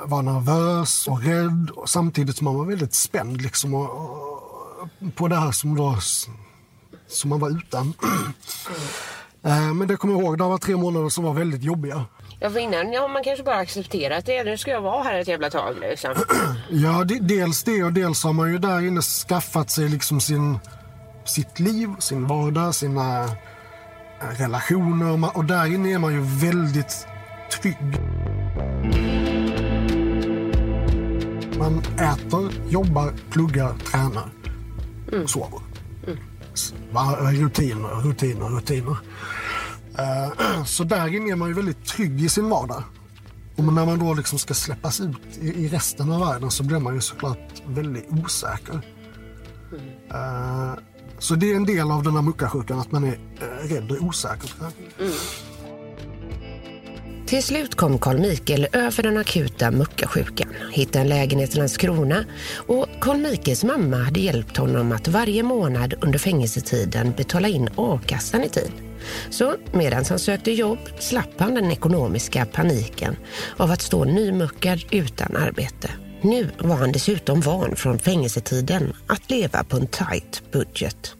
eh, 0.04 0.08
vara 0.08 0.22
nervös 0.22 1.06
och 1.06 1.22
rädd 1.22 1.70
och 1.70 1.88
samtidigt 1.88 2.36
som 2.36 2.44
man 2.44 2.54
var 2.54 2.64
väldigt 2.64 2.94
spänd 2.94 3.42
liksom, 3.42 3.74
och, 3.74 3.90
och, 3.90 4.88
på 5.14 5.28
det 5.28 5.36
här 5.36 5.52
som, 5.52 5.76
då, 5.76 5.98
som 7.06 7.30
man 7.30 7.40
var 7.40 7.50
utan. 7.50 7.92
Eh, 9.42 9.74
Men 9.74 9.88
det 9.88 9.96
kommer 9.96 10.14
jag 10.14 10.22
ihåg, 10.22 10.38
det 10.38 10.44
var 10.44 10.58
tre 10.58 10.76
månader 10.76 11.08
som 11.08 11.24
var 11.24 11.34
väldigt 11.34 11.62
jobbiga. 11.62 12.04
Ja, 12.44 12.50
för 12.50 12.58
innan 12.58 12.92
ja, 12.92 13.08
man 13.08 13.24
kanske 13.24 13.44
bara 13.44 13.56
accepterat 13.56 14.26
det. 14.26 14.44
Nu 14.44 14.58
ska 14.58 14.70
jag 14.70 14.80
vara 14.80 15.02
här 15.02 15.18
ett 15.18 15.28
jävla 15.28 15.50
tag. 15.50 15.76
Liksom. 15.80 16.14
Ja, 16.70 17.04
de, 17.04 17.18
dels 17.18 17.62
det 17.64 17.82
och 17.84 17.92
dels 17.92 18.24
har 18.24 18.32
man 18.32 18.52
ju 18.52 18.58
där 18.58 18.86
inne 18.86 19.00
skaffat 19.02 19.70
sig 19.70 19.88
liksom 19.88 20.20
sin, 20.20 20.58
sitt 21.24 21.58
liv, 21.60 21.88
sin 21.98 22.26
vardag, 22.26 22.74
sina 22.74 23.24
eh, 23.24 23.28
relationer. 24.38 25.36
Och 25.36 25.44
där 25.44 25.66
inne 25.66 25.92
är 25.94 25.98
man 25.98 26.12
ju 26.14 26.20
väldigt 26.20 27.06
trygg. 27.62 27.76
Man 31.58 31.78
äter, 31.98 32.52
jobbar, 32.68 33.12
pluggar, 33.30 33.74
tränar, 33.90 34.30
sover. 35.26 35.60
S- 36.54 36.74
va- 36.92 37.16
Rutiner, 37.20 37.88
rutiner, 38.08 38.46
rutiner. 38.46 38.96
Eh, 39.98 40.64
så 40.64 40.84
där 40.84 41.14
inne 41.14 41.32
är 41.32 41.36
man 41.36 41.48
ju 41.48 41.54
väldigt 41.54 41.84
trygg 41.84 42.22
i 42.22 42.28
sin 42.28 42.48
vardag. 42.48 42.82
Och 43.56 43.64
när 43.64 43.86
man 43.86 43.98
då 43.98 44.14
liksom 44.14 44.38
ska 44.38 44.54
släppas 44.54 45.00
ut 45.00 45.38
i, 45.40 45.68
resten 45.68 46.12
av 46.12 46.20
världen 46.20 46.50
så 46.50 46.64
blir 46.64 46.78
man 46.78 46.94
ju 46.94 47.00
såklart 47.00 47.62
väldigt 47.66 48.06
osäker. 48.10 48.80
Eh, 50.10 50.74
så 51.18 51.34
det 51.34 51.52
är 51.52 51.56
en 51.56 51.64
del 51.64 51.90
av 51.90 52.02
den 52.02 52.14
här 52.14 52.22
muckarsjukan, 52.22 52.78
att 52.78 52.92
man 52.92 53.04
är 53.04 53.18
eh, 53.40 53.68
rädd 53.68 53.90
och 53.90 54.02
osäker. 54.02 54.52
Mm. 54.98 55.12
Till 57.34 57.42
slut 57.42 57.74
kom 57.74 57.98
Carl 57.98 58.18
Mikael 58.18 58.66
över 58.72 59.02
den 59.02 59.16
akuta 59.16 59.70
muckarsjukan, 59.70 60.48
hittade 60.72 61.02
en 61.02 61.08
lägenhet 61.08 61.54
i 61.54 61.58
Landskrona 61.58 62.24
och 62.66 62.86
Carl 63.00 63.16
Mikaels 63.16 63.64
mamma 63.64 63.96
hade 63.96 64.20
hjälpt 64.20 64.56
honom 64.56 64.92
att 64.92 65.08
varje 65.08 65.42
månad 65.42 65.94
under 66.00 66.18
fängelsetiden 66.18 67.12
betala 67.16 67.48
in 67.48 67.68
a-kassan 67.76 68.42
i 68.42 68.48
tid. 68.48 68.72
Så 69.30 69.54
medan 69.72 70.04
han 70.08 70.18
sökte 70.18 70.50
jobb 70.50 70.78
slapp 70.98 71.40
han 71.40 71.54
den 71.54 71.70
ekonomiska 71.70 72.46
paniken 72.46 73.16
av 73.56 73.70
att 73.70 73.82
stå 73.82 74.04
nymuckad 74.04 74.84
utan 74.90 75.36
arbete. 75.36 75.90
Nu 76.22 76.50
var 76.58 76.76
han 76.76 76.92
dessutom 76.92 77.40
van 77.40 77.76
från 77.76 77.98
fängelsetiden 77.98 78.92
att 79.06 79.30
leva 79.30 79.64
på 79.64 79.76
en 79.76 79.86
tight 79.86 80.42
budget. 80.52 81.14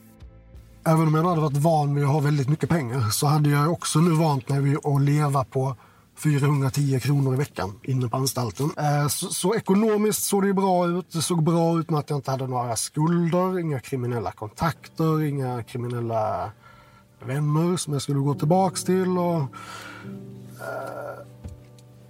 Även 0.87 1.07
om 1.09 1.15
jag 1.15 1.25
hade 1.25 1.41
varit 1.41 1.57
van 1.57 1.95
vid 1.95 2.05
att 2.05 2.11
ha 2.11 2.21
väldigt 2.21 2.49
mycket 2.49 2.69
pengar 2.69 3.11
så 3.11 3.27
hade 3.27 3.51
jag 3.51 3.73
också 3.73 3.99
nu 3.99 4.11
vant 4.11 4.49
mig 4.49 4.61
vid 4.61 4.77
att 4.77 5.03
leva 5.03 5.45
på 5.45 5.77
410 6.17 7.01
kronor 7.01 7.35
i 7.35 7.37
veckan 7.37 7.73
inne 7.83 8.09
på 8.09 8.17
anstalten. 8.17 8.71
Eh, 8.77 9.09
Så, 9.09 9.27
så 9.27 9.55
ekonomiskt 9.55 10.23
såg 10.23 10.43
det 10.43 10.55
bra 10.55 10.87
ut. 10.87 11.13
Det 11.13 11.23
såg 11.23 11.43
bra 11.43 11.79
ut 11.79 11.91
med 11.91 12.01
att 12.01 12.11
jag 12.11 12.19
inte 12.19 12.31
hade 12.31 12.47
några 12.47 12.77
skulder, 12.77 13.59
inga 13.59 13.81
kriminella 13.81 14.33
kontakter, 14.33 15.23
inga 15.23 15.63
kriminella 15.63 16.51
vänner 17.25 17.77
som 17.77 17.93
jag 17.93 18.03
skulle 18.03 18.19
gå 18.19 18.35
tillbaks 18.35 18.85
till. 18.85 19.19
Och, 19.19 19.41
eh, 20.61 21.25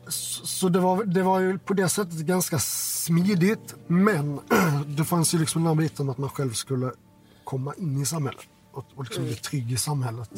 så 0.08 0.46
så 0.46 0.68
det, 0.68 0.80
var, 0.80 1.04
det 1.04 1.22
var 1.22 1.40
ju 1.40 1.58
på 1.58 1.74
det 1.74 1.88
sättet 1.88 2.18
ganska 2.18 2.58
smidigt. 2.58 3.74
Men 3.86 4.40
det 4.96 5.04
fanns 5.04 5.34
ju 5.34 5.38
liksom 5.38 5.62
den 5.62 5.68
här 5.68 5.74
biten 5.82 6.10
att 6.10 6.18
man 6.18 6.30
själv 6.30 6.52
skulle 6.52 6.90
komma 7.44 7.74
in 7.74 8.02
i 8.02 8.06
samhället 8.06 8.44
och, 8.72 8.84
och 8.94 9.04
liksom 9.04 9.24
bli 9.24 9.34
trygg 9.34 9.72
i 9.72 9.76
samhället. 9.76 10.30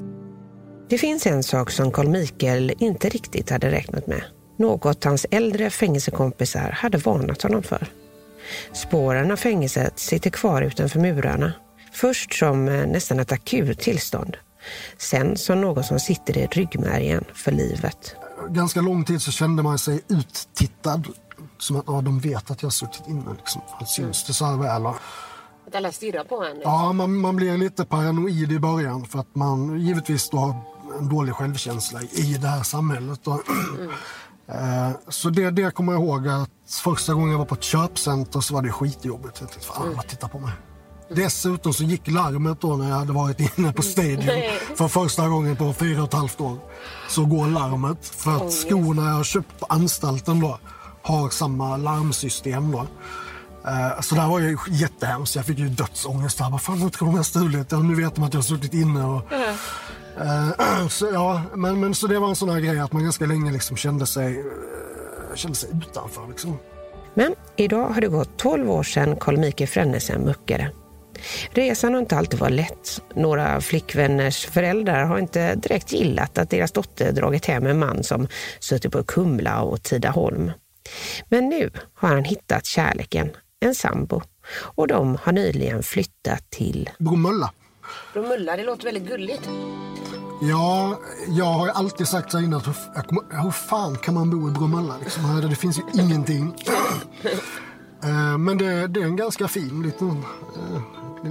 Det 0.89 0.99
finns 0.99 1.27
en 1.27 1.43
sak 1.43 1.71
som 1.71 1.93
Carl 1.93 2.09
Mikael 2.09 2.73
inte 2.79 3.09
riktigt 3.09 3.51
hade 3.51 3.71
räknat 3.71 4.07
med. 4.07 4.25
Något 4.59 5.05
hans 5.05 5.27
äldre 5.31 5.71
fängelsekompisar 5.71 6.71
hade 6.71 6.99
varnat 6.99 7.43
honom 7.43 7.63
för. 7.63 7.87
Spåren 8.73 9.31
av 9.31 9.37
fängelset 9.37 9.99
sitter 9.99 10.31
kvar 10.31 10.63
utanför 10.63 11.01
murarna. 11.01 11.53
Först 11.93 12.35
som 12.35 12.69
eh, 12.69 12.87
nästan 12.87 13.21
ett 13.21 13.33
akut 13.33 13.81
tillstånd. 13.81 14.37
Sen 14.99 15.37
som 15.37 15.61
något 15.61 15.87
som 15.87 16.01
sitter 16.01 16.39
i 16.39 16.47
ryggmärgen 16.47 17.25
för 17.35 17.53
livet. 17.53 18.17
Ganska 18.49 18.81
lång 18.81 19.05
tid 19.05 19.23
så 19.23 19.33
kände 19.33 19.63
man 19.63 19.79
sig 19.79 20.01
uttittad. 20.09 21.03
Som 21.59 21.77
att 21.77 21.85
ja, 21.87 22.01
de 22.01 22.21
vet 22.21 22.51
att 22.51 22.63
jag 22.63 22.67
har 22.67 22.73
suttit 22.73 23.09
inne. 23.09 23.35
Liksom. 23.39 23.63
Att 23.81 23.89
syns 23.89 24.25
det 24.25 24.33
så 24.33 24.45
här 24.45 24.57
väl? 24.57 24.87
Att 24.87 25.75
alla 25.75 25.93
stirrar 25.93 26.25
på 26.25 26.45
en. 26.45 26.55
liksom. 26.55 26.73
Ja, 26.73 26.93
man, 26.93 27.17
man 27.17 27.37
blir 27.37 27.59
lite 27.59 27.85
paranoid 27.85 28.53
i 28.53 28.59
början 28.59 29.05
för 29.05 29.19
att 29.19 29.35
man 29.35 29.81
givetvis 29.81 30.31
då 30.31 30.37
har 30.37 30.76
en 30.99 31.09
dålig 31.09 31.35
självkänsla 31.35 32.01
i 32.03 32.39
det 32.41 32.49
här 32.49 32.63
samhället. 32.63 33.21
Då. 33.25 33.33
Eh, 34.49 34.91
Så 35.09 35.31
det, 35.31 35.51
det 35.51 35.75
kommer 35.75 35.93
jag 35.93 36.03
ihåg 36.03 36.29
att 36.29 36.51
första 36.85 37.15
gången 37.15 37.31
jag 37.31 37.39
var 37.39 37.45
på 37.45 37.55
ett 37.55 37.63
köpcenter 37.63 38.41
så 38.41 38.55
var 38.55 38.63
det 38.63 38.73
skitjobbigt. 38.73 39.41
Jag 39.41 39.51
tänkte, 39.51 39.67
fan 39.67 39.95
vad 39.97 40.07
tittar 40.09 40.29
på 40.29 40.39
mig. 40.39 40.53
Dessutom 41.11 41.73
så 41.73 41.85
gick 41.85 42.09
larmet 42.09 42.61
då 42.61 42.77
när 42.77 42.89
jag 42.89 42.97
hade 42.97 43.13
varit 43.13 43.59
inne 43.59 43.73
på 43.73 43.83
Stadium 43.83 44.19
Nej. 44.27 44.61
för 44.77 44.89
första 44.89 45.29
gången 45.29 45.57
på 45.57 45.73
fyra 45.73 46.03
och 46.03 46.09
ett 46.09 46.15
halvt 46.15 46.41
år. 46.41 46.59
Så 47.09 47.25
går 47.25 47.47
larmet 47.47 48.07
för 48.07 48.37
att 48.37 48.53
skorna 48.53 49.05
jag 49.09 49.15
har 49.15 49.25
köpt 49.25 49.61
på 49.61 49.67
anstalten 49.69 50.41
då 50.41 50.59
har 51.03 51.31
samma 51.31 51.77
larmsystem 51.77 52.73
då. 52.73 52.79
Eh, 53.71 54.01
Så 54.01 54.15
det 54.15 54.21
här 54.21 54.29
var 54.29 54.39
ju 54.39 54.59
jättehemskt. 54.71 55.37
Jag 55.37 55.45
fick 55.45 55.59
ju 55.59 55.69
dödsångest. 55.69 56.39
Bara, 56.39 56.59
fan 56.59 56.79
nu 56.79 56.91
tror 56.91 57.07
de 57.09 57.13
jag 57.15 57.19
har 57.19 57.25
stulit. 57.25 57.71
Nu 57.71 57.95
vet 57.95 58.15
de 58.15 58.25
att 58.25 58.35
jag 58.35 58.39
har 58.39 58.43
suttit 58.45 58.75
inne. 58.75 59.05
Och, 59.05 59.23
Eh, 60.21 60.87
så, 60.89 61.09
ja, 61.13 61.43
men, 61.55 61.81
men 61.81 61.95
så 61.95 62.07
det 62.07 62.19
var 62.19 62.29
en 62.29 62.37
sån 62.37 62.49
här 62.49 62.61
grej 62.61 62.81
att 62.81 62.93
man 62.93 63.03
ganska 63.03 63.27
länge 63.27 63.53
liksom 63.53 63.77
kände 63.77 64.07
sig, 64.07 64.39
eh, 64.39 65.35
kände 65.35 65.57
sig 65.57 65.71
utanför. 65.71 66.29
Liksom. 66.29 66.59
Men 67.15 67.35
idag 67.57 67.89
har 67.89 68.01
det 68.01 68.09
gått 68.09 68.37
12 68.37 68.71
år 68.71 68.83
sedan 68.83 69.17
Carl 69.17 69.37
Michael 69.37 69.69
Frennesen 69.69 70.21
muckade. 70.21 70.71
Resan 71.51 71.93
har 71.93 72.01
inte 72.01 72.17
alltid 72.17 72.41
varit 72.41 72.55
lätt. 72.55 73.03
Några 73.15 73.61
flickvänners 73.61 74.47
föräldrar 74.47 75.05
har 75.05 75.19
inte 75.19 75.55
direkt 75.55 75.93
gillat 75.93 76.39
att 76.39 76.51
deras 76.51 76.73
dotter 76.73 77.13
dragit 77.13 77.47
hem 77.47 77.67
en 77.67 77.79
man 77.79 78.03
som 78.05 78.29
suttit 78.61 78.93
på 78.93 79.03
Kumla 79.03 79.63
och 79.63 79.83
Tidaholm. 79.83 80.53
Men 81.29 81.49
nu 81.49 81.71
har 81.95 82.09
han 82.09 82.25
hittat 82.25 82.67
kärleken, 82.67 83.31
en 83.61 83.75
sambo. 83.75 84.23
Och 84.59 84.89
de 84.89 85.19
har 85.23 85.33
nyligen 85.33 85.83
flyttat 85.83 86.51
till 86.51 86.91
Bromölla. 86.99 87.51
Bromölla, 88.13 88.57
det 88.57 88.65
låter 88.65 88.85
väldigt 88.85 89.07
gulligt. 89.09 89.49
Ja, 90.43 91.01
jag 91.29 91.45
har 91.45 91.67
ju 91.67 91.73
alltid 91.73 92.09
sagt 92.09 92.33
så 92.33 92.39
innan 92.41 92.61
att 92.61 92.67
hur, 92.67 93.43
hur 93.43 93.51
fan 93.51 93.97
kan 93.99 94.15
man 94.15 94.31
bo 94.31 94.49
i 94.49 94.53
Bromölla? 94.53 94.95
Liksom, 95.01 95.25
här, 95.25 95.43
det 95.43 95.55
finns 95.57 95.79
ju 95.79 95.83
ingenting. 96.03 96.55
Eh, 98.03 98.39
Men 98.39 98.59
det, 98.59 98.87
det 98.87 99.01
är 99.01 99.05
en 99.05 99.17
ganska 99.17 99.49
fin 99.49 99.83
liten, 99.83 100.25
eh, 100.57 100.83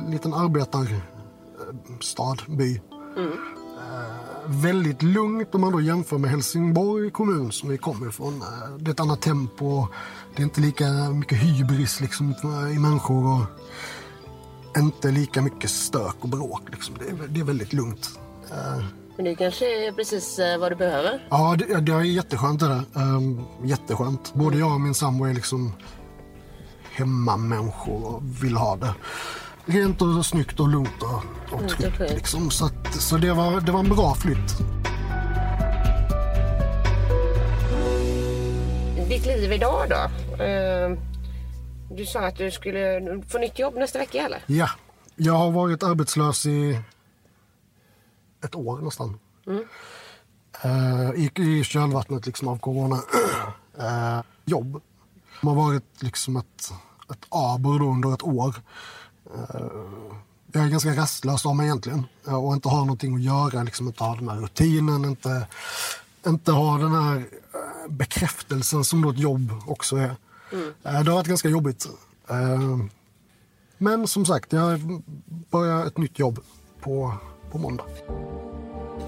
liten 0.10 0.34
arbetarstad, 0.34 2.36
by. 2.48 2.76
Eh, 2.76 2.82
Väldigt 4.48 5.04
lugnt 5.04 5.56
om 5.56 5.62
man 5.62 5.72
då 5.72 5.82
jämför 5.82 6.18
med 6.18 6.32
Helsingborg 6.32 7.12
kommun 7.12 7.52
som 7.52 7.70
vi 7.70 7.78
kommer 7.78 8.08
ifrån. 8.08 8.44
Det 8.80 8.90
är 8.90 8.94
ett 8.94 9.00
annat 9.00 9.22
tempo. 9.22 9.88
Det 10.36 10.42
är 10.42 10.44
inte 10.44 10.62
lika 10.62 10.86
mycket 11.14 11.38
hybris 11.38 12.02
liksom, 12.02 12.34
i 12.76 12.80
människor. 12.80 13.26
Och 13.34 13.42
inte 14.78 15.12
lika 15.12 15.42
mycket 15.42 15.70
stök 15.70 16.16
och 16.22 16.30
bråk. 16.30 16.62
Liksom. 16.72 16.96
Det, 17.00 17.06
är, 17.24 17.28
det 17.28 17.40
är 17.40 17.44
väldigt 17.44 17.74
lugnt. 17.74 18.20
Eh, 18.52 18.84
Men 19.16 19.26
det 19.26 19.36
kanske 19.36 19.88
är 19.88 19.92
precis 19.92 20.40
eh, 20.40 20.58
vad 20.58 20.72
du 20.72 20.76
behöver. 20.76 21.28
Ja, 21.30 21.56
det, 21.58 21.82
det 21.82 21.92
är 21.94 22.02
jätteskönt 22.02 22.60
det 22.60 22.68
där. 22.68 22.84
Um, 22.94 23.46
jätteskönt. 23.64 24.34
Både 24.34 24.58
jag 24.58 24.72
och 24.74 24.82
min 24.82 24.94
sambo 24.94 25.26
är 25.26 25.34
liksom 25.34 25.74
hemmamänniskor 26.92 28.06
och 28.16 28.22
vill 28.44 28.56
ha 28.56 28.76
det 28.76 28.94
rent 29.66 30.02
och 30.02 30.26
snyggt 30.26 30.60
och 30.60 30.68
lugnt 30.68 31.02
och, 31.02 31.54
och 31.54 31.60
Mm, 31.62 31.70
tryggt. 31.70 32.00
Liksom. 32.00 32.52
Så, 32.52 32.66
att, 32.66 32.94
så 32.94 33.18
det, 33.18 33.34
var, 33.34 33.62
det 33.62 33.72
var 33.72 33.80
en 33.80 33.90
bra 33.90 34.16
flytt. 34.16 34.58
Ditt 39.10 39.26
liv 39.26 39.52
idag 39.54 39.90
då? 39.90 39.96
Eh, 40.44 40.98
Du 41.90 42.06
sa 42.06 42.20
att 42.20 42.38
du 42.38 42.52
skulle 42.52 43.02
få 43.30 43.38
nytt 43.38 43.60
jobb 43.60 43.76
nästa 43.76 44.00
vecka 44.00 44.26
eller? 44.26 44.44
Ja, 44.48 44.70
jag 45.16 45.34
har 45.34 45.52
varit 45.52 45.84
arbetslös 45.84 46.46
i 46.46 46.82
ett 48.44 48.56
år 48.56 48.82
nästan. 48.82 49.20
Eh, 50.64 51.10
I, 51.16 51.32
I 51.36 51.64
kölvattnet 51.64 52.26
liksom 52.26 52.48
av 52.48 52.58
corona. 52.58 53.00
Eh, 53.80 54.22
jobb. 54.46 54.82
Det 55.42 55.48
har 55.48 55.56
varit 55.56 56.02
liksom 56.02 56.38
ett, 56.38 56.72
ett 57.12 57.26
aber 57.30 57.82
under 57.84 58.14
ett 58.14 58.24
år. 58.24 58.56
Eh, 59.36 59.68
jag 60.52 60.66
är 60.66 60.70
ganska 60.70 60.96
rastlös 60.96 61.46
av 61.46 61.56
mig 61.56 61.66
egentligen. 61.66 62.06
Och 62.26 62.54
inte 62.54 62.70
har 62.70 62.80
någonting 62.80 63.16
att 63.16 63.22
göra, 63.22 63.64
liksom 63.64 63.88
inte 63.88 64.04
ha 64.04 64.16
den 64.16 64.30
här 64.30 64.38
rutinen, 64.38 65.06
inte, 65.06 65.48
inte 66.28 66.52
ha 66.52 66.78
den 66.78 66.92
här 66.92 67.26
bekräftelsen 67.90 68.84
som 68.84 69.02
då 69.02 69.10
ett 69.10 69.20
jobb 69.20 69.52
också 69.68 69.96
är. 69.96 70.16
Eh, 70.52 70.60
Det 70.82 70.90
har 71.10 71.16
varit 71.16 71.28
ganska 71.28 71.50
jobbigt. 71.50 71.86
Eh, 72.30 72.78
Men 73.78 74.08
som 74.08 74.26
sagt, 74.26 74.54
jag 74.54 74.80
börjar 75.52 75.86
ett 75.86 75.98
nytt 75.98 76.20
jobb 76.20 76.40
på, 76.82 77.14
på 77.52 77.58
måndag. 77.58 77.84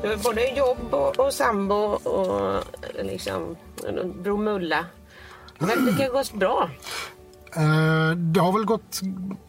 Du 0.01 0.09
har 0.09 0.17
både 0.23 0.47
jobb 0.57 0.93
och, 0.93 1.19
och 1.19 1.33
sambo 1.33 1.75
och 2.09 2.63
liksom 3.03 3.55
Bromölla. 4.23 4.85
Men 5.59 5.85
det 5.85 5.93
kan 5.93 6.11
gå 6.11 6.23
bra. 6.37 6.69
Eh, 7.55 8.11
det 8.15 8.39
har 8.39 8.51
väl 8.53 8.65
gått, 8.65 8.99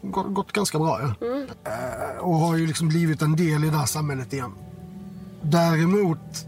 gått, 0.01 0.33
gått 0.33 0.51
ganska 0.51 0.79
bra. 0.79 0.99
Ja. 1.01 1.27
Eh, 1.71 2.17
och 2.19 2.33
har 2.35 2.55
ju 2.57 2.67
liksom 2.67 2.87
blivit 2.87 3.21
en 3.21 3.35
del 3.35 3.63
i 3.63 3.69
det 3.69 3.77
här 3.77 3.85
samhället 3.85 4.33
igen. 4.33 4.51
Däremot 5.41 6.45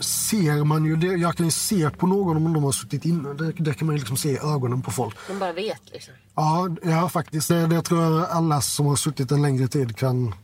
ser 0.00 0.64
man 0.64 0.84
ju, 0.84 0.96
det, 0.96 1.06
jag 1.06 1.36
kan 1.36 1.46
ju 1.46 1.52
se 1.52 1.90
på 1.90 2.06
någon 2.06 2.36
om 2.36 2.52
de 2.52 2.64
har 2.64 2.72
suttit 2.72 3.04
inne. 3.04 3.34
Det, 3.34 3.52
det 3.52 3.74
kan 3.74 3.86
man 3.86 3.96
ju 3.96 3.98
liksom 3.98 4.16
se 4.16 4.30
i 4.30 4.38
ögonen 4.38 4.82
på 4.82 4.90
folk. 4.90 5.16
De 5.28 5.38
bara 5.38 5.52
vet 5.52 5.82
liksom. 5.92 6.14
Ja, 6.34 6.68
ja 6.82 7.08
faktiskt. 7.08 7.48
Det, 7.48 7.66
det 7.66 7.82
tror 7.82 8.02
jag 8.02 8.30
alla 8.30 8.60
som 8.60 8.86
har 8.86 8.96
suttit 8.96 9.30
en 9.30 9.42
längre 9.42 9.68
tid 9.68 9.96
kan, 9.96 10.34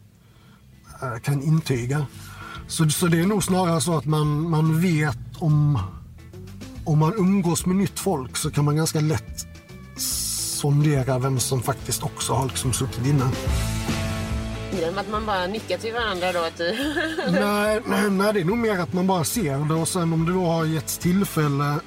eh, 1.02 1.20
kan 1.22 1.42
intyga. 1.42 2.06
Så, 2.68 2.90
så 2.90 3.06
det 3.06 3.20
är 3.20 3.26
nog 3.26 3.44
snarare 3.44 3.80
så 3.80 3.98
att 3.98 4.04
man, 4.04 4.50
man 4.50 4.80
vet 4.80 5.18
om, 5.38 5.78
om 6.84 6.98
man 6.98 7.14
umgås 7.14 7.66
med 7.66 7.76
nytt 7.76 7.98
folk 7.98 8.36
så 8.36 8.50
kan 8.50 8.64
man 8.64 8.76
ganska 8.76 9.00
lätt 9.00 9.46
sondera 9.96 11.18
vem 11.18 11.40
som 11.40 11.62
faktiskt 11.62 12.02
också 12.02 12.32
har 12.32 12.46
liksom 12.46 12.72
suttit 12.72 13.06
inne. 13.06 13.30
Genom 14.80 14.98
att 14.98 15.10
man 15.10 15.26
bara 15.26 15.46
nickar 15.46 15.78
till 15.78 15.92
varandra 15.92 16.32
då. 16.32 16.38
Att, 16.38 16.58
nej, 17.32 17.80
nej, 17.86 18.10
nej, 18.10 18.32
det 18.32 18.40
är 18.40 18.44
nog 18.44 18.58
mer 18.58 18.78
att 18.78 18.92
man 18.92 19.06
bara 19.06 19.24
ser 19.24 19.68
det 19.68 19.74
och 19.74 19.88
sen 19.88 20.12
om 20.12 20.26
det 20.26 20.32
då 20.32 20.44
har 20.44 20.64
getts 20.64 20.98
tillfälle 20.98 21.80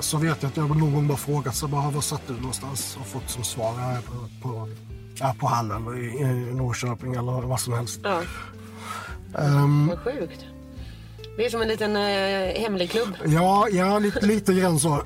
så 0.00 0.16
vet 0.18 0.42
jag 0.42 0.50
att 0.50 0.56
jag 0.56 0.68
någon 0.68 0.94
gång 0.94 1.08
bara 1.08 1.18
frågat 1.18 1.56
så 1.56 1.68
bara, 1.68 1.90
var 1.90 2.00
satt 2.00 2.22
du 2.26 2.32
någonstans 2.32 2.96
och 3.00 3.06
fått 3.06 3.30
som 3.30 3.44
svar 3.44 3.74
här 3.74 4.00
på, 4.00 4.12
på, 4.48 4.68
ja, 5.18 5.34
på 5.40 5.46
Hall 5.46 5.70
eller 5.70 5.98
i, 5.98 6.06
i 6.50 6.54
Norrköping 6.54 7.14
eller 7.14 7.32
vad 7.46 7.60
som 7.60 7.72
helst. 7.72 8.00
ja, 8.02 8.22
Ehm, 9.38 9.86
vad 9.86 9.98
sjukt. 9.98 10.44
Det 11.36 11.46
är 11.46 11.50
som 11.50 11.62
en 11.62 11.68
liten 11.68 11.96
eh, 11.96 12.60
hemlig 12.60 12.90
klubb. 12.90 13.08
ja, 13.26 13.68
ja 13.68 13.98
lite, 13.98 14.26
lite 14.26 14.54
grann 14.54 14.80
så. 14.80 15.02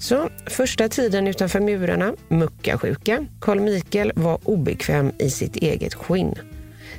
Så 0.00 0.28
första 0.46 0.88
tiden 0.88 1.26
utanför 1.26 1.60
murarna, 1.60 2.14
muckasjuka. 2.28 3.26
Carl 3.40 3.60
Mikael 3.60 4.12
var 4.16 4.38
obekväm 4.44 5.12
i 5.18 5.30
sitt 5.30 5.56
eget 5.56 5.94
skinn. 5.94 6.34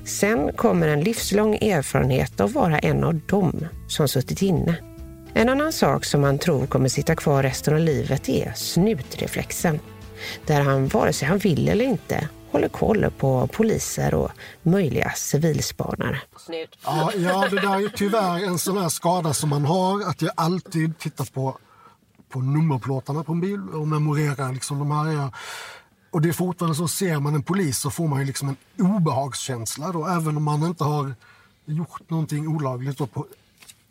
Sen 0.05 0.53
kommer 0.53 0.87
en 0.87 1.01
livslång 1.01 1.55
erfarenhet 1.55 2.39
av 2.39 2.45
att 2.45 2.53
vara 2.53 2.79
en 2.79 3.03
av 3.03 3.19
dem 3.27 3.65
som 3.87 4.07
suttit 4.07 4.41
inne. 4.41 4.75
En 5.33 5.49
annan 5.49 5.73
sak 5.73 6.05
som 6.05 6.23
han 6.23 6.39
tror 6.39 6.65
kommer 6.65 6.89
sitta 6.89 7.15
kvar 7.15 7.43
resten 7.43 7.73
av 7.73 7.79
livet 7.79 8.29
är 8.29 8.53
snutreflexen. 8.55 9.79
Där 10.45 10.61
han, 10.61 10.87
vare 10.87 11.13
sig 11.13 11.27
han 11.27 11.37
vill 11.37 11.69
eller 11.69 11.85
inte, 11.85 12.29
håller 12.51 12.69
koll 12.69 13.11
på 13.17 13.47
poliser 13.47 14.13
och 14.13 14.31
möjliga 14.63 15.11
civilspanare. 15.15 16.21
Snut. 16.37 16.77
Ja, 16.85 17.11
ja, 17.17 17.47
det 17.49 17.61
där 17.61 17.75
är 17.75 17.79
ju 17.79 17.89
tyvärr 17.89 18.45
en 18.45 18.59
sån 18.59 18.77
här 18.77 18.89
skada 18.89 19.33
som 19.33 19.49
man 19.49 19.65
har. 19.65 20.09
Att 20.09 20.21
jag 20.21 20.31
alltid 20.35 20.97
tittar 20.99 21.25
på, 21.25 21.57
på 22.31 22.39
nummerplåtarna 22.39 23.23
på 23.23 23.31
en 23.31 23.41
bil 23.41 23.69
och 23.73 23.87
memorerar 23.87 24.53
liksom 24.53 24.79
de 24.79 24.91
här. 24.91 25.07
Är, 25.07 25.29
och 26.11 26.21
det 26.21 26.29
är 26.29 26.33
fortfarande 26.33 26.75
så, 26.75 26.87
ser 26.87 27.19
man 27.19 27.35
en 27.35 27.43
polis 27.43 27.79
så 27.79 27.89
får 27.89 28.07
man 28.07 28.19
ju 28.19 28.25
liksom 28.25 28.49
en 28.49 28.85
obehagskänsla 28.85 29.91
då. 29.91 30.07
Även 30.07 30.37
om 30.37 30.43
man 30.43 30.63
inte 30.63 30.83
har 30.83 31.13
gjort 31.65 32.09
någonting 32.09 32.47
olagligt 32.47 32.97
då 32.97 33.07
på 33.07 33.25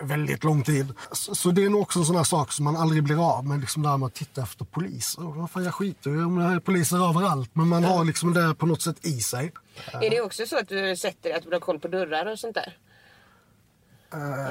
väldigt 0.03 0.45
lång 0.45 0.63
tid. 0.63 0.93
Så, 1.13 1.35
så 1.35 1.51
det 1.51 1.65
är 1.65 1.71
nog 1.71 1.81
också 1.81 1.99
en 1.99 2.05
sån 2.05 2.17
här 2.17 2.25
sak 2.25 2.53
som 2.53 2.65
man 2.65 2.77
aldrig 2.77 3.03
blir 3.03 3.37
av 3.39 3.47
med. 3.47 3.61
Liksom 3.61 3.83
där 3.83 3.97
med 3.97 4.07
att 4.07 4.15
titta 4.15 4.43
efter 4.43 4.65
poliser. 4.65 5.43
Och 5.43 5.51
fan, 5.51 5.65
jag 5.65 5.75
skiter 5.75 6.11
ju 6.11 6.25
om 6.25 6.39
det 6.39 6.45
är 6.45 6.61
poliser 6.61 7.09
överallt. 7.09 7.51
Men 7.53 7.69
man 7.69 7.85
har 7.85 8.05
liksom 8.05 8.35
det 8.35 8.55
på 8.55 8.67
något 8.67 8.83
sätt 8.83 9.07
i 9.07 9.21
sig. 9.21 9.53
Är 9.93 10.11
det 10.11 10.21
också 10.21 10.47
så 10.47 10.59
att 10.59 10.69
du 10.69 10.97
sätter 10.97 11.37
att 11.37 11.43
du 11.43 11.53
har 11.53 11.61
koll 11.61 11.79
på 11.79 11.89
dörrar 11.89 12.33
och 12.33 12.39
sånt 12.39 12.55
där? 12.55 12.77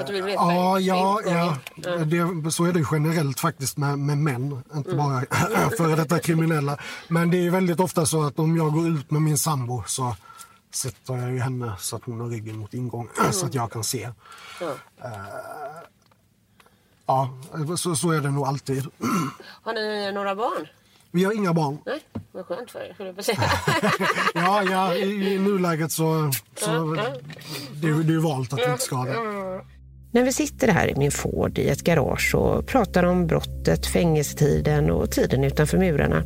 Att 0.00 0.06
du 0.06 0.12
vill 0.12 0.22
veta 0.22 0.42
Ja, 0.42 0.80
ja, 0.80 1.20
ingången? 1.20 1.58
ja. 1.76 2.04
Det, 2.44 2.50
så 2.50 2.64
är 2.64 2.72
det 2.72 2.84
generellt 2.92 3.40
faktiskt 3.40 3.76
med, 3.76 3.98
med 3.98 4.18
män, 4.18 4.62
inte 4.74 4.94
bara 4.94 5.20
före 5.76 5.96
detta 5.96 6.18
kriminella. 6.18 6.78
Men 7.08 7.30
det 7.30 7.36
är 7.36 7.42
ju 7.42 7.50
väldigt 7.50 7.80
ofta 7.80 8.06
så 8.06 8.22
att 8.22 8.38
om 8.38 8.56
jag 8.56 8.72
går 8.72 8.88
ut 8.88 9.10
med 9.10 9.22
min 9.22 9.38
sambo 9.38 9.82
så 9.86 10.16
sätter 10.72 11.16
jag 11.16 11.30
ju 11.32 11.38
henne 11.38 11.72
så 11.78 11.96
att 11.96 12.04
hon 12.04 12.20
har 12.20 12.28
ryggen 12.28 12.56
mot 12.56 12.74
ingång 12.74 13.08
så 13.32 13.46
att 13.46 13.54
jag 13.54 13.72
kan 13.72 13.84
se. 13.84 14.10
Ja. 14.60 14.74
Ja, 17.06 17.28
så, 17.76 17.96
så 17.96 18.10
är 18.10 18.20
det 18.20 18.30
nog 18.30 18.46
alltid. 18.46 18.86
Har 19.62 19.72
ni 19.74 20.12
några 20.12 20.34
barn? 20.34 20.66
Vi 21.12 21.24
har 21.24 21.32
inga 21.32 21.54
barn. 21.54 21.78
Nej, 21.86 22.00
vad 22.32 22.46
skönt 22.46 22.70
för 22.70 22.78
er, 22.80 22.94
höll 22.98 23.06
jag 23.06 23.16
på 23.16 23.20
att 23.20 23.26
säga. 23.26 23.38
Ja, 24.34 24.62
ja 24.70 24.94
i, 24.94 25.34
i 25.34 25.38
nuläget 25.38 25.92
så, 25.92 26.30
så 26.56 26.70
det, 26.70 27.00
är- 27.88 27.92
det 28.02 28.08
är 28.08 28.10
ju 28.10 28.20
valt 28.20 28.52
att 28.52 28.58
vi 28.58 28.64
inte 28.70 28.82
ska 28.84 28.96
det. 29.04 29.14
När 30.12 30.24
vi 30.24 30.32
sitter 30.32 30.68
här 30.68 30.88
i 30.88 30.94
min 30.96 31.10
Ford 31.10 31.58
i 31.58 31.68
ett 31.68 31.82
garage 31.84 32.34
och 32.34 32.66
pratar 32.66 33.04
om 33.04 33.26
brottet, 33.26 33.86
fängelsetiden 33.86 34.90
och 34.90 35.10
tiden 35.10 35.44
utanför 35.44 35.78
murarna 35.78 36.22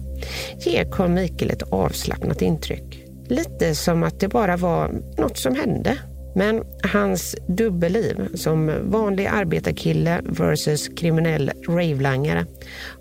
ger 0.66 0.90
Carl 0.92 1.10
Mikael 1.10 1.50
ett 1.50 1.62
avslappnat 1.62 2.42
intryck. 2.42 3.04
Lite 3.28 3.74
som 3.74 4.02
att 4.02 4.20
det 4.20 4.28
bara 4.28 4.56
var 4.56 4.90
något 5.18 5.38
som 5.38 5.54
hände. 5.54 5.98
Men 6.34 6.64
hans 6.92 7.36
dubbelliv 7.48 8.36
som 8.36 8.90
vanlig 8.90 9.26
arbetarkille 9.26 10.20
versus 10.24 10.88
kriminell 10.88 11.50
ravelangare, 11.68 12.46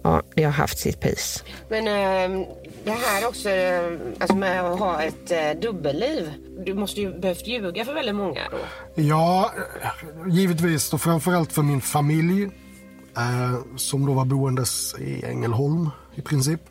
ja, 0.03 0.21
det 0.35 0.43
har 0.43 0.51
haft 0.51 0.79
sitt 0.79 0.99
pris. 0.99 1.43
Men 1.69 1.87
eh, 1.87 2.47
det 2.83 2.91
här 2.91 3.27
också, 3.27 3.49
eh, 3.49 3.91
alltså 4.19 4.35
med 4.35 4.61
att 4.65 4.79
ha 4.79 5.01
ett 5.01 5.31
eh, 5.31 5.61
dubbelliv. 5.61 6.33
Du 6.65 6.73
måste 6.73 7.01
ju 7.01 7.19
behövt 7.19 7.47
ljuga 7.47 7.85
för 7.85 7.93
väldigt 7.93 8.15
många 8.15 8.41
då. 8.51 8.57
Ja, 9.01 9.53
givetvis 10.29 10.93
och 10.93 11.01
framförallt 11.01 11.53
för 11.53 11.61
min 11.61 11.81
familj 11.81 12.43
eh, 13.17 13.55
som 13.75 14.05
då 14.05 14.13
var 14.13 14.25
boendes 14.25 14.95
i 14.99 15.25
Ängelholm 15.25 15.89
i 16.15 16.21
princip. 16.21 16.61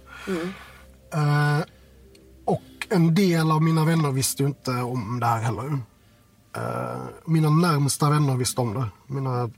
Eh, 1.14 1.60
och 2.44 2.62
en 2.88 3.14
del 3.14 3.50
av 3.50 3.62
mina 3.62 3.84
vänner 3.84 4.10
visste 4.10 4.42
ju 4.42 4.46
inte 4.48 4.70
om 4.70 5.20
det 5.20 5.26
här 5.26 5.42
heller. 5.42 5.78
Eh, 6.56 7.02
mina 7.24 7.50
närmsta 7.50 8.10
vänner 8.10 8.36
visste 8.36 8.60
om 8.60 8.74
det. 8.74 8.86
Mina 9.06 9.50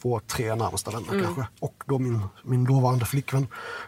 två, 0.00 0.20
tre 0.20 0.54
närmsta 0.54 0.90
vänner 0.90 1.24
kanske. 1.24 1.46
Och 1.60 1.84
då 1.86 1.98
min, 1.98 2.20
min 2.42 2.64
dåvarande 2.64 3.04
flickvän. 3.04 3.46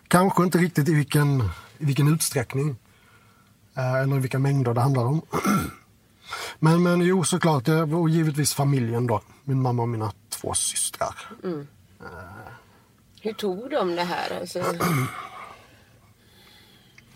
Kanske 0.09 0.42
inte 0.42 0.59
riktigt 0.59 0.88
i 0.88 0.94
vilken, 0.94 1.40
i 1.79 1.85
vilken 1.85 2.09
utsträckning. 2.09 2.77
Eh, 3.75 3.94
eller 3.94 4.16
i 4.16 4.20
vilka 4.20 4.38
mängder 4.38 4.75
det 4.75 4.81
handlade 4.81 5.09
om. 5.09 5.23
Men, 6.59 6.83
men 6.83 7.01
jo, 7.01 7.25
såklart. 7.25 7.68
Och 7.68 8.11
givetvis 8.11 8.55
familjen 8.55 9.07
då. 9.07 9.20
Min 9.44 9.62
mamma 9.62 9.83
och 9.83 9.88
mina 9.88 10.12
två 10.29 10.55
systrar. 10.55 11.14
Hur 13.23 13.33
tog 13.33 13.70
de 13.70 13.96
det 13.96 14.05
här? 14.05 14.40
Alltså, 14.40 14.59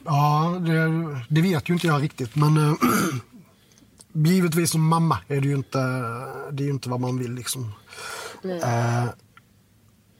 Ja, 0.04 0.56
det, 0.60 1.20
det 1.28 1.42
vet 1.42 1.68
ju 1.68 1.74
inte 1.74 1.86
jag 1.86 2.02
riktigt. 2.02 2.36
Men 2.36 2.56
givetvis 4.14 4.70
som 4.70 4.88
mamma 4.88 5.18
är 5.28 5.40
det 5.40 5.48
ju 5.48 5.54
inte, 5.54 5.78
det 6.52 6.62
är 6.62 6.66
ju 6.66 6.70
inte 6.70 6.88
vad 6.88 7.00
man 7.00 7.18
vill 7.18 7.34
liksom. 7.34 7.72
Eh, 8.44 9.04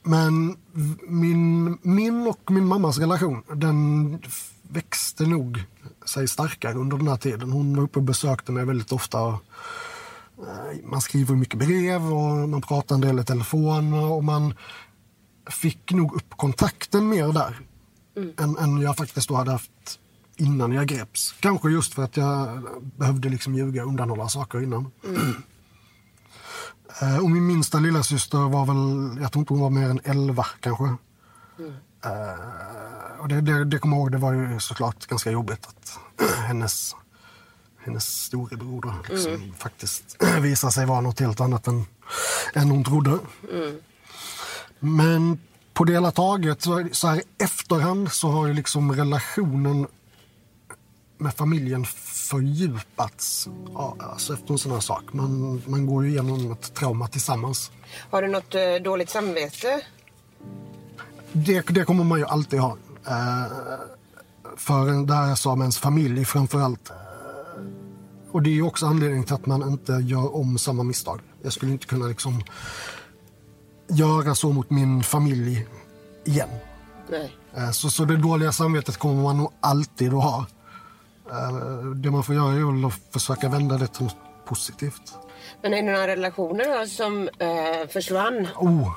men 0.03 0.57
min, 1.09 1.79
min 1.83 2.27
och 2.27 2.51
min 2.51 2.67
mammas 2.67 2.99
relation, 2.99 3.43
den 3.55 4.19
växte 4.63 5.27
nog 5.27 5.65
sig 6.07 6.29
starkare 6.29 6.75
under 6.75 6.97
den 6.97 7.09
här 7.09 7.17
tiden. 7.17 7.53
Hon 7.53 7.77
var 7.77 7.83
uppe 7.83 7.99
och 7.99 8.05
besökte 8.05 8.53
mig 8.53 8.65
väldigt 8.65 8.93
ofta. 8.93 9.29
Eh, 10.39 10.85
man 10.85 11.01
skriver 11.01 11.35
mycket 11.35 11.59
brev 11.59 12.13
och 12.13 12.49
man 12.49 12.63
pratar 12.63 12.95
en 12.95 13.01
del 13.01 13.19
i 13.19 13.25
telefon 13.25 13.95
och 13.95 14.25
man 14.25 14.55
fick 15.51 15.93
nog 15.93 16.15
upp 16.15 16.37
kontakten 16.37 17.09
mer 17.09 17.33
där 17.33 17.61
än, 18.39 18.57
än 18.57 18.81
jag 18.81 18.97
faktiskt 18.97 19.29
då 19.29 19.35
hade 19.35 19.51
haft 19.51 20.01
innan 20.37 20.73
jag 20.73 20.87
greps. 20.87 21.35
Kanske 21.41 21.71
just 21.71 21.95
för 21.95 22.05
att 22.05 22.17
jag 22.17 22.69
behövde 22.97 23.29
liksom 23.29 23.55
ljuga 23.55 23.83
och 23.83 23.89
undanhålla 23.89 24.29
saker 24.29 24.63
innan. 24.63 24.91
Eh, 27.03 27.19
och 27.19 27.31
min 27.31 27.47
minsta 27.47 27.79
lilla 27.79 28.03
syster 28.03 28.39
var 28.39 28.67
väl, 28.67 29.23
jag 29.23 29.33
tror 29.33 29.41
inte 29.41 29.53
hon 29.53 29.63
var 29.63 29.71
mer 29.71 29.89
än 29.89 30.01
11 30.05 30.47
kanske. 30.61 30.85
Eh, 32.05 33.21
och 33.21 33.29
det, 33.29 33.41
det, 33.41 33.65
det 33.65 33.79
kommer 33.79 33.97
jag 33.97 34.03
ihåg, 34.03 34.13
det 34.13 34.19
var 34.19 34.33
ju 34.33 34.61
såklart 34.61 35.07
ganska 35.07 35.31
jobbigt 35.31 35.67
att 35.67 35.99
hennes, 36.47 36.97
hennes 37.85 38.05
storebror 38.25 38.83
då 38.83 38.95
liksom 39.15 39.55
faktiskt 39.59 40.17
visade 40.41 40.73
sig 40.73 40.87
vara 40.87 41.01
något 41.01 41.21
helt 41.21 41.41
annat 41.41 41.67
än, 41.67 41.85
än 42.55 42.71
hon 42.71 42.85
trodde. 42.85 43.19
Men 44.79 45.39
på 45.75 45.85
det 45.85 45.93
hela 45.93 46.11
taget, 46.11 46.63
så, 46.63 46.89
så 46.93 47.09
här 47.09 47.23
efterhand 47.39 48.13
så 48.13 48.29
har 48.29 48.47
ju 48.47 48.55
liksom 48.55 48.93
relationen 48.93 49.87
med 51.19 51.35
familjen 51.35 51.85
fördjupats 52.31 53.49
ja, 53.75 53.97
alltså 53.99 54.35
efter 54.35 54.53
en 54.53 54.59
sån 54.59 54.73
här 54.73 54.81
sak. 54.81 55.13
Man, 55.13 55.63
man 55.67 55.87
går 55.87 56.05
ju 56.05 56.11
igenom 56.11 56.53
ett 56.53 56.75
trauma 56.75 57.09
tillsammans. 57.09 57.71
har 58.11 58.23
du 58.23 58.29
något 58.29 58.55
eh, 58.55 58.83
dåligt 58.85 59.11
samvete? 59.11 59.81
Det, 61.33 61.67
det 61.69 61.85
kommer 61.85 62.05
man 62.05 62.19
ju 62.19 62.25
alltid 62.27 62.61
ha. 62.61 62.77
Eh, 63.07 63.45
för 64.57 65.07
det 65.07 65.15
här 65.15 65.29
jag 65.29 65.39
sa 65.39 65.55
med 65.57 65.65
ens 65.65 65.79
familj 65.79 66.25
framför 66.25 66.61
allt. 66.61 66.91
Eh, 66.91 66.97
och 68.33 68.43
det 68.43 68.51
är 68.51 68.55
ju 68.55 68.63
också 68.63 68.87
anledningen 68.87 69.25
till 69.25 69.35
att 69.35 69.47
man 69.47 69.63
inte 69.69 69.93
gör 69.93 70.37
om 70.37 70.59
samma 70.59 70.83
misstag. 70.83 71.21
Jag 71.43 71.53
skulle 71.53 71.73
inte 71.73 71.87
kunna 71.87 72.07
liksom 72.07 72.43
göra 73.89 74.35
så 74.35 74.53
mot 74.53 74.71
min 74.71 75.03
familj 75.03 75.67
igen. 76.25 76.49
Nej. 77.11 77.33
Eh, 77.57 77.71
Så, 77.71 77.91
så 77.91 78.05
det 78.05 78.17
dåliga 78.17 78.53
samvetet 78.53 78.97
kommer 78.97 79.23
man 79.23 79.39
nog 79.39 79.53
alltid 79.61 80.15
att 80.15 80.23
ha. 80.23 80.47
Eh, 81.35 81.85
Det 81.95 82.11
man 82.11 82.23
får 82.25 82.35
göra 82.35 82.53
är 82.55 82.87
att 82.87 82.95
försöka 83.13 83.49
vända 83.49 83.79
det 83.79 83.87
till 83.87 84.03
något 84.05 84.17
positivt. 84.47 85.15
Men 85.63 85.75
är 85.75 85.83
det 85.83 85.93
några 85.93 86.07
relationer 86.07 86.87
som 86.87 87.29
eh, 87.39 87.89
försvann? 87.93 88.49
Oh. 88.57 88.91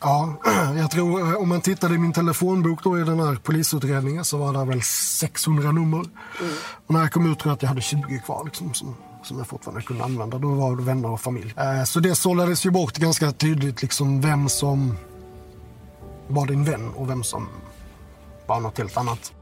Ja, 0.00 0.34
jag 0.78 0.90
tror 0.90 1.20
eh, 1.20 1.34
om 1.34 1.48
man 1.48 1.60
tittade 1.60 1.94
i 1.94 1.98
min 1.98 2.12
telefonbok 2.12 2.82
då 2.84 2.98
i 2.98 3.02
den 3.02 3.20
här 3.20 3.34
polisutredningen 3.36 4.24
så 4.24 4.36
var 4.38 4.52
det 4.52 4.64
väl 4.64 4.82
600 4.82 5.72
nummer. 5.72 6.00
Och 6.86 6.94
när 6.94 7.00
jag 7.00 7.12
kom 7.12 7.32
ut 7.32 7.38
tror 7.38 7.50
jag 7.50 7.54
att 7.56 7.62
jag 7.62 7.68
hade 7.68 7.80
20 7.80 8.18
kvar 8.24 8.42
liksom, 8.44 8.74
som, 8.74 8.94
som 9.22 9.38
jag 9.38 9.46
fortfarande 9.46 9.82
kunde 9.82 10.04
använda. 10.04 10.38
Då 10.38 10.48
var 10.48 10.76
det 10.76 10.82
vänner 10.82 11.10
och 11.10 11.20
familj. 11.20 11.54
Eh, 11.56 11.84
Så 11.84 12.00
det 12.00 12.14
sållades 12.14 12.66
ju 12.66 12.70
bort 12.70 12.96
ganska 12.96 13.32
tydligt 13.32 13.82
liksom 13.82 14.20
vem 14.20 14.48
som 14.48 14.96
var 16.28 16.46
din 16.46 16.64
vän 16.64 16.90
och 16.96 17.10
vem 17.10 17.24
som 17.24 17.48
var 18.46 18.60
något 18.60 18.78
helt 18.78 18.96
annat. 18.96 19.32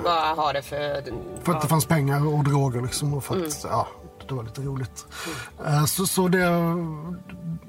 Bara 0.00 0.34
har 0.34 0.52
det 0.52 0.62
för... 0.62 1.02
För 1.44 1.52
att 1.52 1.62
det 1.62 1.68
fanns 1.68 1.86
pengar 1.86 2.26
och 2.26 2.44
droger 2.44 2.82
liksom. 2.82 3.14
Och 3.14 3.24
för 3.24 3.46
att, 3.46 3.64
ja, 3.70 3.88
det 4.28 4.34
var 4.34 4.42
lite 4.44 4.60
roligt. 4.62 5.06
Eh, 5.66 5.84
Så, 5.84 6.06
så 6.06 6.28
det, 6.28 6.46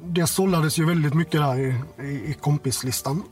det 0.03 0.27
sållades 0.27 0.77
ju 0.79 0.85
väldigt 0.85 1.13
mycket 1.13 1.41
där 1.41 1.59
i, 1.59 1.75
i, 2.01 2.05
i 2.05 2.35
kompislistan. 2.41 3.23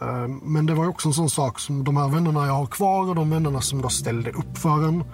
Eh, 0.00 0.28
Men 0.42 0.66
det 0.66 0.74
var 0.74 0.88
också 0.88 1.08
en 1.08 1.14
sån 1.14 1.30
sak 1.30 1.58
som 1.60 1.84
de 1.84 1.96
här 1.96 2.08
vännerna 2.08 2.46
jag 2.46 2.54
har 2.54 2.66
kvar 2.66 3.08
och 3.08 3.14
de 3.14 3.30
vännerna 3.30 3.60
som 3.60 3.82
då 3.82 3.88
ställde 3.88 4.30
upp 4.30 4.58
för 4.58 4.88
en. 4.88 5.04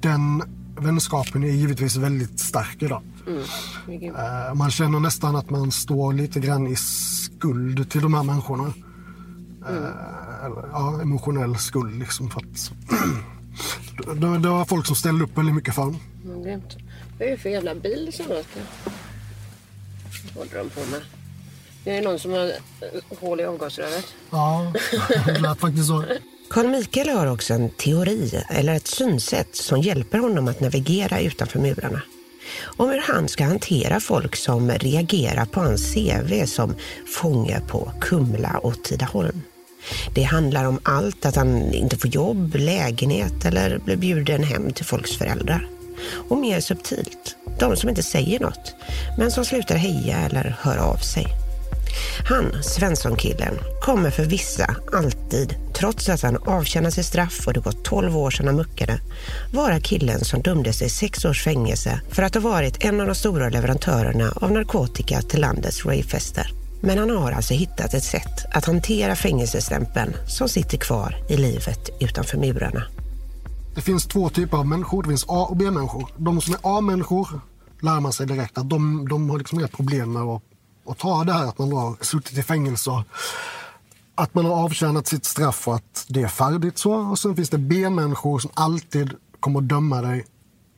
Den 0.00 0.42
vänskapen 0.80 1.44
är 1.44 1.48
givetvis 1.48 1.96
väldigt 1.96 2.40
stark 2.40 2.82
idag. 2.82 3.02
Vilken- 3.86 4.14
Eh, 4.16 4.54
Man 4.54 4.70
känner 4.70 5.00
nästan 5.00 5.36
att 5.36 5.50
man 5.50 5.70
står 5.70 6.12
lite 6.12 6.40
grann 6.40 6.66
i 6.66 6.76
skuld 6.76 7.90
till 7.90 8.02
de 8.02 8.14
här 8.14 8.22
människorna. 8.22 8.72
Eller, 10.44 10.68
ja, 10.72 11.00
emotionell 11.02 11.56
skuld 11.56 11.98
liksom. 11.98 12.30
För 12.30 12.40
att, 12.40 12.72
det, 14.20 14.38
det 14.38 14.48
var 14.48 14.64
folk 14.64 14.86
som 14.86 14.96
ställde 14.96 15.24
upp 15.24 15.38
väldigt 15.38 15.54
mycket 15.54 15.74
för 15.74 15.82
har 15.82 16.42
glömt. 16.42 16.76
Vad 17.18 17.28
är 17.28 17.32
det 17.32 17.36
för 17.36 17.48
jävla 17.48 17.74
bil 17.74 18.10
som 18.12 18.26
låter? 18.26 18.62
Vad 20.34 20.46
håller 20.48 20.58
de 20.58 20.70
på 20.70 20.80
med? 20.90 21.00
Det 21.84 21.96
är 21.96 22.02
någon 22.02 22.18
som 22.18 22.32
har 22.32 22.46
eh, 22.46 23.18
hål 23.20 23.40
i 23.40 23.44
avgasröret. 23.44 24.14
Ja, 24.30 24.72
det 25.26 25.40
lät 25.40 25.60
faktiskt 25.60 25.86
så. 25.86 26.04
Carl 26.50 26.68
Mikael 26.68 27.08
har 27.08 27.26
också 27.26 27.54
en 27.54 27.70
teori 27.70 28.42
eller 28.48 28.74
ett 28.74 28.86
synsätt 28.86 29.56
som 29.56 29.80
hjälper 29.80 30.18
honom 30.18 30.48
att 30.48 30.60
navigera 30.60 31.20
utanför 31.20 31.58
murarna. 31.58 32.02
Om 32.76 32.90
hur 32.90 33.00
han 33.00 33.28
ska 33.28 33.44
hantera 33.44 34.00
folk 34.00 34.36
som 34.36 34.70
reagerar 34.70 35.44
på 35.44 35.60
hans 35.60 35.94
CV 35.94 36.46
som 36.46 36.74
fånge 37.06 37.60
på 37.68 37.92
Kumla 38.00 38.58
och 38.58 38.82
Tidaholm. 38.82 39.42
Det 40.14 40.22
handlar 40.22 40.64
om 40.64 40.80
allt 40.82 41.26
att 41.26 41.36
han 41.36 41.72
inte 41.72 41.96
får 41.96 42.10
jobb, 42.10 42.54
lägenhet 42.54 43.44
eller 43.44 43.78
blir 43.78 43.96
bjuden 43.96 44.42
hem 44.42 44.72
till 44.72 44.84
folks 44.84 45.16
föräldrar. 45.16 45.68
Och 46.28 46.38
mer 46.38 46.60
subtilt, 46.60 47.36
de 47.58 47.76
som 47.76 47.88
inte 47.88 48.02
säger 48.02 48.40
något 48.40 48.74
men 49.18 49.30
som 49.30 49.44
slutar 49.44 49.76
heja 49.76 50.16
eller 50.16 50.56
höra 50.60 50.84
av 50.84 50.96
sig. 50.96 51.26
Han, 52.28 52.62
Svensson-killen, 52.62 53.58
kommer 53.80 54.10
för 54.10 54.24
vissa 54.24 54.76
alltid, 54.92 55.54
trots 55.74 56.08
att 56.08 56.22
han 56.22 56.36
avtjänar 56.36 56.90
sitt 56.90 57.06
straff 57.06 57.46
och 57.46 57.52
det 57.52 57.60
gått 57.60 57.84
12 57.84 58.16
år 58.16 58.30
sedan 58.30 58.46
han 58.46 58.56
muckade, 58.56 59.00
vara 59.52 59.80
killen 59.80 60.24
som 60.24 60.42
dömdes 60.42 60.78
till 60.78 60.90
sex 60.90 61.24
års 61.24 61.44
fängelse 61.44 62.00
för 62.10 62.22
att 62.22 62.34
ha 62.34 62.40
varit 62.40 62.84
en 62.84 63.00
av 63.00 63.06
de 63.06 63.14
stora 63.14 63.48
leverantörerna 63.48 64.32
av 64.36 64.52
narkotika 64.52 65.22
till 65.22 65.40
landets 65.40 65.86
ravefester. 65.86 66.63
Men 66.86 66.98
han 66.98 67.10
har 67.10 67.32
alltså 67.32 67.54
hittat 67.54 67.94
ett 67.94 68.04
sätt 68.04 68.44
att 68.52 68.64
hantera 68.64 69.16
fängelsestämpeln 69.16 70.14
som 70.28 70.48
sitter 70.48 70.78
kvar 70.78 71.16
i 71.28 71.36
livet 71.36 71.90
utanför 72.00 72.38
murarna. 72.38 72.82
Det 73.74 73.80
finns 73.80 74.06
två 74.06 74.28
typer 74.28 74.56
av 74.56 74.66
människor. 74.66 75.02
Det 75.02 75.08
finns 75.08 75.24
A 75.28 75.46
och 75.50 75.56
B-människor. 75.56 76.10
De 76.16 76.40
som 76.40 76.54
är 76.54 76.60
A-människor 76.62 77.40
lär 77.80 78.00
man 78.00 78.12
sig 78.12 78.26
direkt 78.26 78.58
att 78.58 78.70
de, 78.70 79.08
de 79.08 79.30
har 79.30 79.38
liksom 79.38 79.58
inga 79.58 79.68
problem 79.68 80.12
med 80.12 80.22
att, 80.22 80.42
att 80.86 80.98
ta 80.98 81.24
det 81.24 81.32
här 81.32 81.46
att 81.46 81.58
man 81.58 81.72
har 81.72 81.96
suttit 82.04 82.38
i 82.38 82.42
fängelse 82.42 82.90
och 82.90 83.02
att 84.14 84.34
man 84.34 84.44
har 84.44 84.64
avtjänat 84.64 85.06
sitt 85.06 85.24
straff 85.24 85.68
och 85.68 85.74
att 85.74 86.06
det 86.08 86.22
är 86.22 86.28
färdigt 86.28 86.78
så. 86.78 86.92
Och 86.92 87.18
sen 87.18 87.36
finns 87.36 87.50
det 87.50 87.58
B-människor 87.58 88.38
som 88.38 88.50
alltid 88.54 89.10
kommer 89.40 89.60
att 89.60 89.68
döma 89.68 90.02
dig 90.02 90.26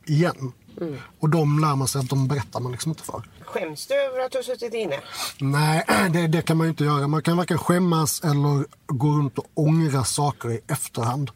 igen. 0.05 0.51
Mm. 0.81 0.95
Och 1.19 1.29
de 1.29 1.59
lär 1.59 1.75
man 1.75 1.87
sig 1.87 2.01
att 2.01 2.09
de 2.09 2.27
berättar 2.27 2.59
man 2.59 2.71
liksom 2.71 2.91
inte 2.91 3.03
för. 3.03 3.23
Skäms 3.47 3.87
du 3.87 3.93
över 3.93 4.19
att 4.19 4.31
du 4.31 4.37
har 4.37 4.43
suttit 4.43 4.73
inne? 4.73 4.99
Nej, 5.39 5.85
det, 6.13 6.27
det, 6.27 6.41
kan 6.41 6.57
man 6.57 6.67
ju 6.67 6.69
inte 6.69 6.83
göra. 6.83 7.07
Man 7.07 7.21
kan 7.21 7.37
varken 7.37 7.57
skämmas 7.57 8.21
eller 8.23 8.65
gå 8.85 9.07
runt 9.07 9.37
och 9.37 9.45
ångra 9.53 10.03
saker 10.03 10.51
i 10.51 10.59
efterhand. 10.67 11.31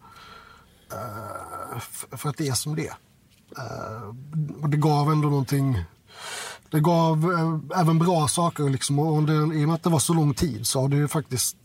Uh, 0.94 1.80
för 2.18 2.30
att 2.30 2.38
det 2.38 2.48
är 2.48 2.54
som 2.54 2.76
det 2.76 2.88
är. 2.88 2.96
Uh, 3.58 4.14
det 4.68 4.78
gav 4.78 5.12
ändå 5.12 5.30
någonting 5.30 5.84
det 6.72 6.80
gav 6.80 7.26
uh, 7.26 7.60
även 7.76 8.00
bra 8.00 8.28
saker. 8.28 8.70
Liksom. 8.70 9.00
Och 9.00 9.24
det, 9.24 9.34
I 9.34 9.64
och 9.64 9.68
med 9.68 9.74
att 9.74 9.84
det 9.84 9.90
var 9.90 10.00
så 10.00 10.14
lång 10.14 10.34
tid 10.34 10.68
så 10.68 10.82
har 10.82 10.90
det 10.90 10.96
ju 10.96 11.08
faktiskt 11.08 11.58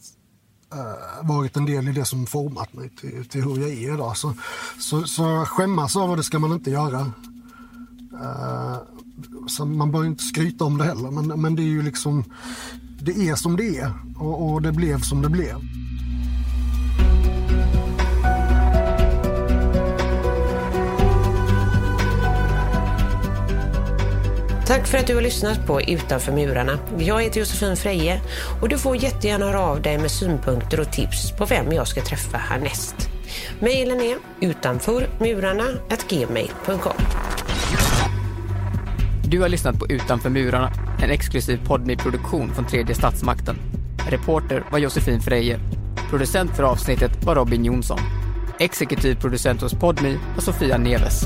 varit 1.23 1.57
en 1.57 1.65
del 1.65 1.89
i 1.89 1.93
det 1.93 2.05
som 2.05 2.27
format 2.27 2.73
mig 2.73 2.91
till, 2.91 3.29
till 3.29 3.43
hur 3.43 3.59
jag 3.59 3.71
är 3.71 3.95
idag. 3.95 4.17
Så, 4.17 4.35
så, 4.81 5.05
så 5.05 5.45
skämmas 5.45 5.97
av 5.97 6.17
det 6.17 6.23
ska 6.23 6.39
man 6.39 6.53
inte 6.53 6.71
göra. 6.71 7.13
Så 9.49 9.65
man 9.65 9.93
bör 9.93 10.05
inte 10.05 10.23
skryta 10.23 10.65
om 10.65 10.79
det 10.79 10.85
heller. 10.85 11.11
Men, 11.11 11.41
men 11.41 11.57
det 11.57 11.63
är 11.63 11.65
ju 11.65 11.83
liksom, 11.83 12.25
det 13.01 13.29
är 13.29 13.35
som 13.35 13.57
det 13.57 13.79
är 13.79 13.93
och, 14.17 14.53
och 14.53 14.63
det 14.63 14.73
blev 14.73 15.01
som 15.01 15.23
det 15.23 15.29
blev. 15.29 15.57
Tack 24.67 24.87
för 24.87 24.99
att 24.99 25.07
du 25.07 25.15
har 25.15 25.23
lyssnat 25.23 25.67
på 25.67 25.83
Utanför 25.83 26.33
murarna. 26.33 26.79
Jag 26.99 27.23
heter 27.23 27.41
Josefin 27.41 27.77
Freje 27.77 28.21
och 28.63 28.69
du 28.69 28.79
får 28.79 28.97
jättegärna 28.97 29.47
höra 29.47 29.61
av 29.61 29.83
dig 29.83 29.99
med 29.99 30.11
synpunkter 30.11 30.81
och 30.81 30.93
tips 30.93 31.33
på 31.39 31.47
vem 31.47 31.73
jag 31.73 31.89
ska 31.89 32.03
träffa 32.03 32.39
härnäst. 32.39 32.95
Mailen 33.61 34.01
är 34.01 34.17
utanförmurarna.gmail.com 34.41 36.97
du 39.29 39.41
har 39.41 39.49
lyssnat 39.49 39.79
på 39.79 39.87
Utanför 39.87 40.31
murarna, 40.31 40.73
en 41.03 41.11
exklusiv 41.11 41.61
poddmy-produktion 41.67 42.55
från 42.55 42.67
tredje 42.67 42.95
statsmakten. 42.95 43.57
Reporter 44.11 44.65
var 44.71 44.79
Josefin 44.79 45.21
Freje. 45.21 45.61
Producent 46.11 46.57
för 46.57 46.63
avsnittet 46.63 47.25
var 47.25 47.35
Robin 47.35 47.65
Jonsson. 47.65 47.99
Exekutiv 48.59 49.15
producent 49.15 49.63
hos 49.63 49.75
Podmi 49.75 50.19
var 50.35 50.43
Sofia 50.43 50.79
Neves. 50.79 51.25